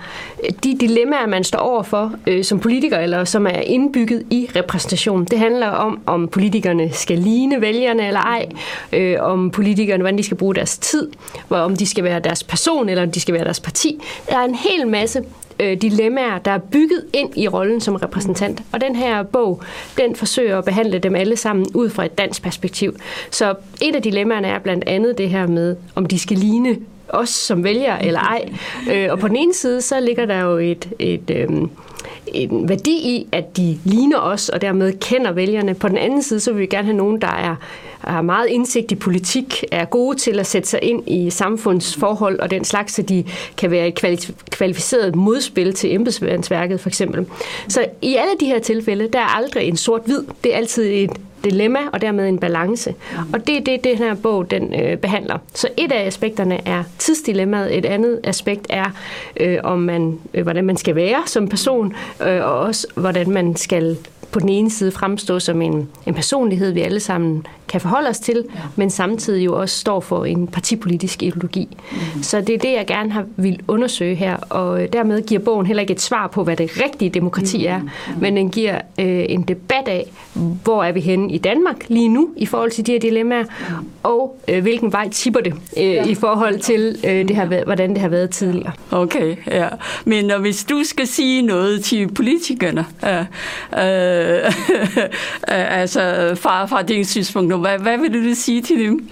de 0.64 0.79
dilemmaer, 0.81 1.27
man 1.27 1.44
står 1.44 1.59
overfor 1.59 2.12
øh, 2.27 2.44
som 2.44 2.61
politiker, 2.61 2.98
eller 2.98 3.25
som 3.25 3.46
er 3.46 3.51
indbygget 3.51 4.22
i 4.31 4.48
repræsentation. 4.57 5.25
Det 5.25 5.38
handler 5.38 5.66
om, 5.68 6.01
om 6.07 6.29
politikerne 6.29 6.92
skal 6.92 7.18
ligne 7.18 7.61
vælgerne 7.61 8.07
eller 8.07 8.20
ej, 8.20 8.48
øh, 8.92 9.16
om 9.20 9.51
politikerne, 9.51 10.03
hvordan 10.03 10.18
de 10.18 10.22
skal 10.22 10.37
bruge 10.37 10.55
deres 10.55 10.79
tid, 10.79 11.11
om 11.51 11.77
de 11.77 11.87
skal 11.87 12.05
være 12.05 12.20
deres 12.20 12.44
person, 12.44 12.88
eller 12.88 13.03
om 13.03 13.11
de 13.11 13.20
skal 13.20 13.35
være 13.35 13.44
deres 13.44 13.61
parti. 13.61 14.01
Der 14.29 14.38
er 14.38 14.44
en 14.44 14.55
hel 14.55 14.88
masse 14.88 15.22
øh, 15.62 15.83
dilemmaer, 15.83 16.38
der 16.38 16.51
er 16.51 16.59
bygget 16.59 17.05
ind 17.12 17.31
i 17.37 17.48
rollen 17.48 17.81
som 17.81 17.94
repræsentant. 17.94 18.62
Og 18.72 18.81
den 18.81 18.96
her 18.96 19.22
bog, 19.22 19.62
den 19.98 20.16
forsøger 20.16 20.59
at 20.59 20.64
behandle 20.64 20.98
dem 20.98 21.14
alle 21.14 21.37
sammen 21.37 21.66
ud 21.75 21.90
fra 21.90 22.05
et 22.05 22.18
dansk 22.18 22.42
perspektiv. 22.42 22.96
Så 23.31 23.55
et 23.83 23.96
af 23.96 24.03
dilemmaerne 24.03 24.48
er 24.48 24.59
blandt 24.59 24.85
andet 24.87 25.18
det 25.18 25.29
her 25.29 25.46
med, 25.46 25.77
om 25.94 26.07
de 26.07 26.18
skal 26.18 26.37
ligne 26.37 26.77
os 27.09 27.29
som 27.29 27.64
vælger 27.64 27.98
eller 27.98 28.20
ej. 28.20 28.48
Øh, 28.92 29.09
og 29.11 29.18
på 29.18 29.29
den 29.29 29.37
ene 29.37 29.55
side, 29.55 29.81
så 29.81 30.01
ligger 30.01 30.27
der 30.27 30.40
jo 30.40 30.57
et, 30.57 30.88
et, 30.98 31.31
øh, 31.31 31.48
en 32.27 32.68
værdi 32.68 32.90
i, 32.90 33.27
at 33.33 33.57
de 33.57 33.79
ligner 33.85 34.18
os, 34.18 34.48
og 34.48 34.61
dermed 34.61 34.92
kender 35.01 35.33
vælgerne. 35.33 35.75
På 35.75 35.88
den 35.88 35.96
anden 35.96 36.22
side, 36.22 36.40
så 36.40 36.53
vil 36.53 36.61
vi 36.61 36.66
gerne 36.66 36.85
have 36.85 36.96
nogen, 36.96 37.20
der 37.20 37.33
er 37.33 37.57
har 38.05 38.23
meget 38.23 38.47
indsigt 38.49 38.93
i 38.93 38.95
politik, 38.95 39.65
er 39.73 39.85
gode 39.85 40.19
til 40.19 40.38
at 40.38 40.47
sætte 40.47 40.69
sig 40.69 40.81
ind 40.83 41.03
i 41.07 41.31
samfundsforhold 41.31 42.41
og 42.41 42.51
den 42.51 42.65
slags, 42.65 42.95
så 42.95 43.03
de 43.03 43.25
kan 43.57 43.71
være 43.71 43.88
et 43.88 44.35
kvalificeret 44.51 45.17
modspil 45.17 45.75
til 45.75 45.95
embedsværket 45.95 46.81
for 46.81 46.88
eksempel. 46.88 47.27
Så 47.69 47.87
i 48.03 48.17
alle 48.17 48.33
de 48.41 48.47
her 48.47 48.59
tilfælde, 48.59 49.09
der 49.12 49.19
er 49.19 49.37
aldrig 49.37 49.69
en 49.69 49.77
sort-hvid. 49.77 50.23
Det 50.45 50.53
er 50.53 50.57
altid 50.57 50.85
et 50.85 51.11
dilemma 51.45 51.79
og 51.93 52.03
dermed 52.03 52.29
en 52.29 52.38
balance. 52.38 52.95
Og 53.33 53.47
det 53.47 53.57
er 53.57 53.61
det, 53.61 53.85
den 53.85 53.99
her 53.99 54.15
bog 54.15 54.51
den 54.51 54.75
øh, 54.83 54.97
behandler. 54.97 55.38
Så 55.55 55.69
et 55.77 55.93
af 55.93 56.07
aspekterne 56.07 56.69
er 56.69 56.85
tidsdilemmaet, 56.99 57.79
et 57.79 57.85
andet 57.85 58.21
aspekt 58.25 58.67
er, 58.71 58.91
øh, 59.41 59.59
om 59.65 59.79
man, 59.79 60.19
øh, 60.35 60.43
hvordan 60.43 60.65
man 60.65 60.77
skal 60.77 60.95
være 60.95 61.23
som 61.27 61.49
person, 61.49 61.95
øh, 62.27 62.45
og 62.45 62.59
også 62.61 62.87
hvordan 62.95 63.31
man 63.31 63.57
skal 63.57 63.97
på 64.33 64.40
den 64.40 64.49
ene 64.49 64.71
side 64.71 64.90
fremstå 64.92 65.40
som 65.40 65.62
en, 65.62 65.88
en 66.07 66.14
personlighed, 66.14 66.73
vi 66.73 66.81
alle 66.81 67.01
sammen 67.01 67.47
kan 67.68 67.81
forholde 67.81 68.09
os 68.09 68.18
til, 68.18 68.45
ja. 68.55 68.61
men 68.77 68.90
samtidig 68.90 69.45
jo 69.45 69.61
også 69.61 69.79
står 69.79 70.01
for 70.01 70.25
en 70.25 70.47
partipolitisk 70.47 71.23
ideologi. 71.23 71.68
Mm. 71.92 72.23
Så 72.23 72.40
det 72.40 72.55
er 72.55 72.59
det, 72.59 72.73
jeg 72.73 72.87
gerne 72.87 73.12
har 73.12 73.25
vil 73.37 73.61
undersøge 73.68 74.14
her, 74.14 74.37
og 74.37 74.83
øh, 74.83 74.88
dermed 74.92 75.23
giver 75.23 75.40
bogen 75.40 75.66
heller 75.66 75.81
ikke 75.81 75.92
et 75.92 76.01
svar 76.01 76.27
på, 76.27 76.45
hvad 76.45 76.57
det 76.57 76.71
rigtige 76.85 77.11
demokrati 77.11 77.66
er, 77.66 77.79
mm. 77.79 77.88
men 78.21 78.37
den 78.37 78.51
giver 78.51 78.75
øh, 78.75 79.25
en 79.29 79.42
debat 79.42 79.88
af, 79.88 80.12
hvor 80.64 80.85
er 80.85 80.92
vi 80.92 81.01
henne 81.01 81.33
i 81.33 81.38
Danmark 81.38 81.77
lige 81.88 82.09
nu 82.09 82.29
i 82.37 82.47
forhold 82.47 82.71
til 82.71 82.87
de 82.87 82.92
her 82.92 82.99
dilemmaer, 82.99 83.42
mm. 83.42 83.87
og 84.03 84.38
øh, 84.49 84.62
hvilken 84.62 84.92
vej 84.92 85.09
tipper 85.09 85.40
det 85.40 85.55
øh, 85.77 85.85
ja. 85.85 86.05
i 86.05 86.14
forhold 86.14 86.59
til, 86.59 86.97
øh, 87.05 87.29
det 87.29 87.37
har, 87.37 87.64
hvordan 87.64 87.90
det 87.90 87.99
har 87.99 88.09
været 88.09 88.31
tidligere. 88.31 88.73
Okay, 88.90 89.37
ja. 89.47 89.68
Men 90.05 90.25
når 90.25 90.38
hvis 90.38 90.64
du 90.64 90.85
skal 90.85 91.07
sige 91.07 91.42
noget 91.42 91.85
til 91.85 92.09
politikerne, 92.09 92.87
øh, 93.05 93.21
øh, 93.21 93.27
Øh, 94.23 94.51
altså 95.81 96.33
fra, 96.41 96.67
fra 96.67 96.83
din 96.83 97.05
synspunkt, 97.05 97.61
hvad, 97.61 97.79
hvad 97.79 97.99
vil 97.99 98.31
du 98.31 98.35
sige 98.35 98.63
til 98.63 98.79
dem? 98.79 99.09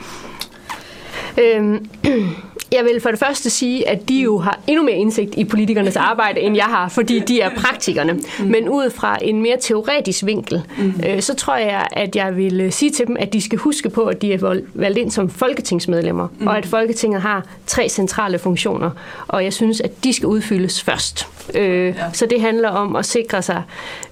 Øhm, 1.39 1.87
jeg 2.73 2.85
vil 2.85 3.01
for 3.01 3.11
det 3.11 3.19
første 3.19 3.51
sige, 3.51 3.89
at 3.89 4.09
de 4.09 4.21
jo 4.21 4.39
har 4.39 4.61
endnu 4.67 4.85
mere 4.85 4.97
indsigt 4.97 5.35
i 5.35 5.45
politikernes 5.45 5.97
arbejde, 5.97 6.41
end 6.41 6.57
jeg 6.57 6.65
har, 6.65 6.89
fordi 6.89 7.19
de 7.19 7.41
er 7.41 7.51
praktikerne. 7.57 8.13
Mm. 8.13 8.45
Men 8.45 8.69
ud 8.69 8.91
fra 8.91 9.19
en 9.23 9.43
mere 9.43 9.57
teoretisk 9.61 10.27
vinkel, 10.27 10.63
mm. 10.79 10.95
øh, 11.07 11.23
så 11.23 11.35
tror 11.35 11.57
jeg, 11.57 11.87
at 11.93 12.17
jeg 12.17 12.37
vil 12.37 12.61
øh, 12.61 12.73
sige 12.73 12.91
til 12.91 13.07
dem, 13.07 13.17
at 13.21 13.33
de 13.33 13.41
skal 13.41 13.59
huske 13.59 13.91
på, 13.91 14.03
at 14.03 14.23
de 14.23 14.33
er 14.33 14.61
valgt 14.75 14.99
ind 14.99 15.11
som 15.11 15.31
folketingsmedlemmer, 15.31 16.29
mm. 16.39 16.47
og 16.47 16.59
at 16.59 16.67
Folketinget 16.67 17.23
har 17.23 17.47
tre 17.67 17.89
centrale 17.89 18.39
funktioner, 18.39 18.91
og 19.29 19.45
jeg 19.45 19.53
synes, 19.53 19.81
at 19.81 20.05
de 20.05 20.13
skal 20.13 20.27
udfyldes 20.27 20.83
først. 20.83 21.27
Øh, 21.55 21.87
ja. 21.87 21.95
Så 22.13 22.27
det 22.27 22.41
handler 22.41 22.69
om 22.69 22.97
at 22.97 23.07
sikre 23.07 23.43
sig, 23.43 23.63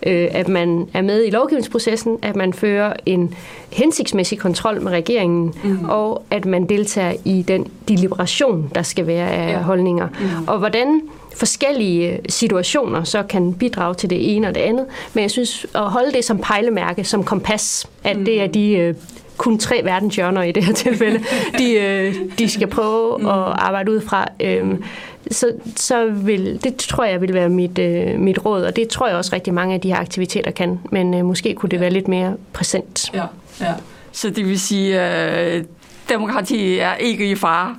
øh, 0.06 0.28
at 0.30 0.48
man 0.48 0.88
er 0.94 1.02
med 1.02 1.24
i 1.26 1.30
lovgivningsprocessen, 1.30 2.18
at 2.22 2.36
man 2.36 2.52
fører 2.52 2.92
en 3.06 3.34
hensigtsmæssig 3.72 4.38
kontrol 4.38 4.82
med 4.82 4.92
regeringen, 4.92 5.54
mm. 5.64 5.84
og 5.88 6.22
at 6.30 6.44
man 6.44 6.68
deltager 6.68 7.12
i 7.24 7.42
den 7.42 7.66
deliberation, 7.88 8.70
der 8.74 8.82
skal 8.82 9.06
være 9.06 9.30
af 9.30 9.52
ja. 9.52 9.58
holdninger. 9.58 10.08
Mm. 10.08 10.48
Og 10.48 10.58
hvordan 10.58 11.00
forskellige 11.36 12.20
situationer 12.28 13.04
så 13.04 13.22
kan 13.22 13.54
bidrage 13.54 13.94
til 13.94 14.10
det 14.10 14.36
ene 14.36 14.48
og 14.48 14.54
det 14.54 14.60
andet. 14.60 14.86
Men 15.14 15.22
jeg 15.22 15.30
synes 15.30 15.66
at 15.74 15.82
holde 15.82 16.12
det 16.12 16.24
som 16.24 16.38
pejlemærke, 16.38 17.04
som 17.04 17.24
kompas, 17.24 17.86
at 18.04 18.18
mm. 18.18 18.24
det 18.24 18.42
er 18.42 18.46
de 18.46 18.72
øh, 18.72 18.94
kun 19.36 19.58
tre 19.58 19.80
verdenshjørner 19.84 20.42
i 20.42 20.52
det 20.52 20.64
her 20.64 20.72
tilfælde, 20.74 21.24
de, 21.58 21.72
øh, 21.72 22.14
de 22.38 22.48
skal 22.48 22.66
prøve 22.66 23.18
mm. 23.18 23.26
at 23.26 23.32
arbejde 23.34 23.92
ud 23.92 24.00
fra. 24.00 24.28
Øhm, 24.40 24.84
så, 25.30 25.52
så 25.76 26.06
vil, 26.10 26.60
det 26.64 26.76
tror 26.76 27.04
jeg 27.04 27.20
vil 27.20 27.34
være 27.34 27.48
mit, 27.48 27.78
øh, 27.78 28.20
mit 28.20 28.44
råd, 28.44 28.62
og 28.62 28.76
det 28.76 28.88
tror 28.88 29.08
jeg 29.08 29.16
også 29.16 29.30
rigtig 29.32 29.54
mange 29.54 29.74
af 29.74 29.80
de 29.80 29.88
her 29.88 29.96
aktiviteter 29.96 30.50
kan, 30.50 30.80
men 30.92 31.14
øh, 31.14 31.24
måske 31.24 31.54
kunne 31.54 31.70
det 31.70 31.80
være 31.80 31.90
lidt 31.90 32.08
mere 32.08 32.36
præsent. 32.52 33.10
Ja, 33.14 33.24
ja. 33.60 33.74
Så 34.12 34.30
det 34.30 34.46
vil 34.46 34.60
sige, 34.60 35.00
at 35.00 35.54
øh, 35.56 35.64
demokrati 36.08 36.78
er 36.78 36.94
ikke 36.94 37.30
i 37.30 37.34
fare? 37.34 37.76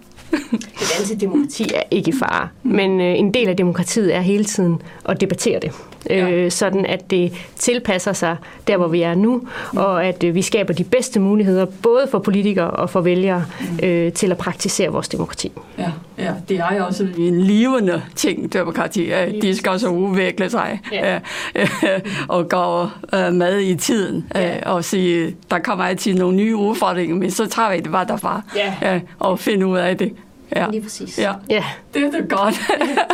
det 0.51 0.93
danske 0.97 1.15
demokrati 1.15 1.63
er 1.73 1.83
ikke 1.91 2.09
i 2.09 2.13
fare, 2.19 2.49
men 2.63 3.01
øh, 3.01 3.19
en 3.19 3.33
del 3.33 3.47
af 3.47 3.57
demokratiet 3.57 4.15
er 4.15 4.21
hele 4.21 4.43
tiden 4.43 4.81
at 5.05 5.21
debattere 5.21 5.59
det 5.59 5.71
ja. 6.09 6.29
øh, 6.29 6.51
sådan 6.51 6.85
at 6.85 7.11
det 7.11 7.33
tilpasser 7.55 8.13
sig 8.13 8.37
der, 8.67 8.77
hvor 8.77 8.87
vi 8.87 9.01
er 9.01 9.15
nu, 9.15 9.41
og 9.75 10.05
at 10.05 10.23
øh, 10.23 10.35
vi 10.35 10.41
skaber 10.41 10.73
de 10.73 10.83
bedste 10.83 11.19
muligheder, 11.19 11.65
både 11.65 12.07
for 12.11 12.19
politikere 12.19 12.71
og 12.71 12.89
for 12.89 13.01
vælgere, 13.01 13.45
øh, 13.83 14.13
til 14.13 14.31
at 14.31 14.37
praktisere 14.37 14.89
vores 14.89 15.09
demokrati. 15.09 15.51
Ja, 15.77 15.91
ja, 16.17 16.33
det 16.49 16.57
er 16.57 16.75
jo 16.77 16.85
også 16.85 17.07
en 17.17 17.41
levende 17.41 18.01
ting, 18.15 18.53
demokrati. 18.53 19.11
De 19.41 19.55
skal 19.55 19.71
også 19.71 19.87
udvikle 19.87 20.49
sig 20.49 20.81
ja. 20.91 21.19
og 22.27 22.49
gå 22.49 22.87
øh, 23.13 23.33
med 23.33 23.59
i 23.59 23.75
tiden 23.75 24.25
ja. 24.35 24.71
og 24.71 24.85
sige, 24.85 25.35
der 25.51 25.59
kommer 25.59 25.85
altid 25.85 26.13
nogle 26.13 26.37
nye 26.37 26.55
udfordringer, 26.55 27.15
men 27.15 27.31
så 27.31 27.45
tager 27.45 27.71
vi 27.71 27.77
det 27.77 27.91
bare 27.91 28.05
derfra 28.05 28.41
ja. 28.81 28.99
og 29.19 29.39
finder 29.39 29.67
ud 29.67 29.77
af 29.77 29.97
det. 29.97 30.13
Ja. 30.55 30.67
Lige 30.71 30.81
præcis. 30.81 31.19
Ja. 31.19 31.33
ja. 31.49 31.63
Det 31.93 32.03
er 32.03 32.11
det 32.11 32.29
godt. 32.29 32.55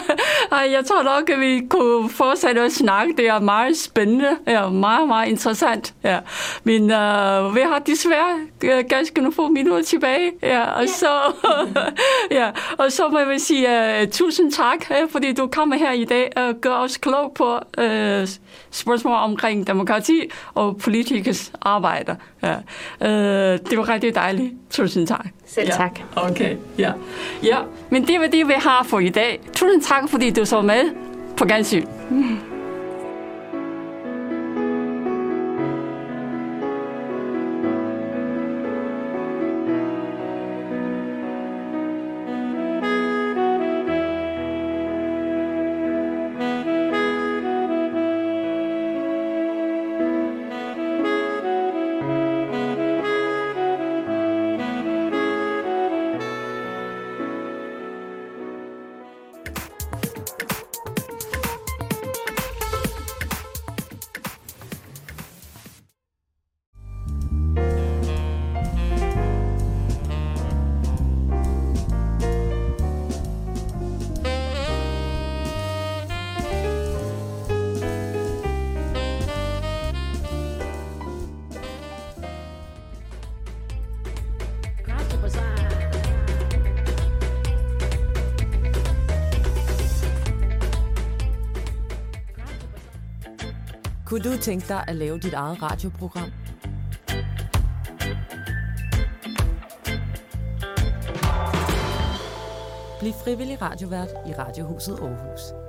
Ej, 0.52 0.70
jeg 0.72 0.86
tror 0.86 1.04
nok, 1.04 1.30
at 1.30 1.40
vi 1.40 1.68
kunne 1.70 2.10
fortsætte 2.10 2.62
at 2.62 2.72
snakke. 2.72 3.14
Det 3.18 3.28
er 3.28 3.40
meget 3.40 3.78
spændende. 3.78 4.30
Ja, 4.48 4.70
meget, 4.70 5.08
meget 5.08 5.30
interessant. 5.30 5.94
Ja. 6.04 6.20
Men 6.64 6.82
uh, 6.82 7.56
vi 7.56 7.62
har 7.62 7.82
desværre 7.86 8.36
uh, 8.64 8.86
ganske 8.90 9.16
nogle 9.16 9.34
få 9.34 9.48
minutter 9.48 9.84
tilbage. 9.84 10.32
Ja, 10.44 10.64
og, 10.64 10.82
ja. 10.82 10.88
Så, 10.88 11.08
ja, 12.40 12.52
og 12.78 12.92
så 12.92 13.08
må 13.08 13.20
jeg 13.20 13.42
sige 13.42 13.68
uh, 14.02 14.10
tusind 14.10 14.52
tak, 14.52 14.86
uh, 14.90 15.12
fordi 15.12 15.34
du 15.34 15.48
kommer 15.48 15.76
her 15.76 15.92
i 15.92 16.04
dag 16.04 16.32
og 16.36 16.56
gør 16.62 16.76
os 16.76 16.98
klog 16.98 17.34
på 17.36 17.54
uh, 17.56 18.28
spørgsmål 18.72 19.16
omkring 19.16 19.68
demokrati 19.68 20.22
og 20.54 20.78
politikers 20.78 21.52
arbejde. 21.62 22.16
Ja. 22.44 22.56
Uh, 23.00 23.60
det 23.70 23.78
var 23.78 23.90
rigtig 23.90 24.16
dejligt. 24.16 24.54
Tusind 24.70 25.08
tak. 25.08 25.26
Selv 25.46 25.68
ja. 25.68 25.74
tak. 25.74 26.00
Okay, 26.16 26.56
ja. 26.78 26.92
ja. 27.44 27.58
Men 27.90 28.08
det 28.08 28.20
var 28.20 28.28
det, 28.28 28.48
vi 28.48 28.54
har 28.66 28.84
for 28.84 29.00
i 29.00 29.10
dag. 29.10 29.40
Tusind 29.54 29.82
tak, 29.82 30.10
fordi 30.10 30.30
du 30.30 30.46
så 30.46 30.62
med 30.62 30.82
på 31.38 31.46
gensyn. 31.46 31.86
Kunne 94.16 94.32
du 94.32 94.38
tænke 94.38 94.68
dig 94.68 94.84
at 94.88 94.96
lave 94.96 95.20
dit 95.20 95.34
eget 95.34 95.62
radioprogram? 95.62 96.32
Bliv 103.00 103.14
frivillig 103.24 103.62
radiovært 103.62 104.10
i 104.28 104.34
Radiohuset 104.34 105.00
Aarhus. 105.00 105.65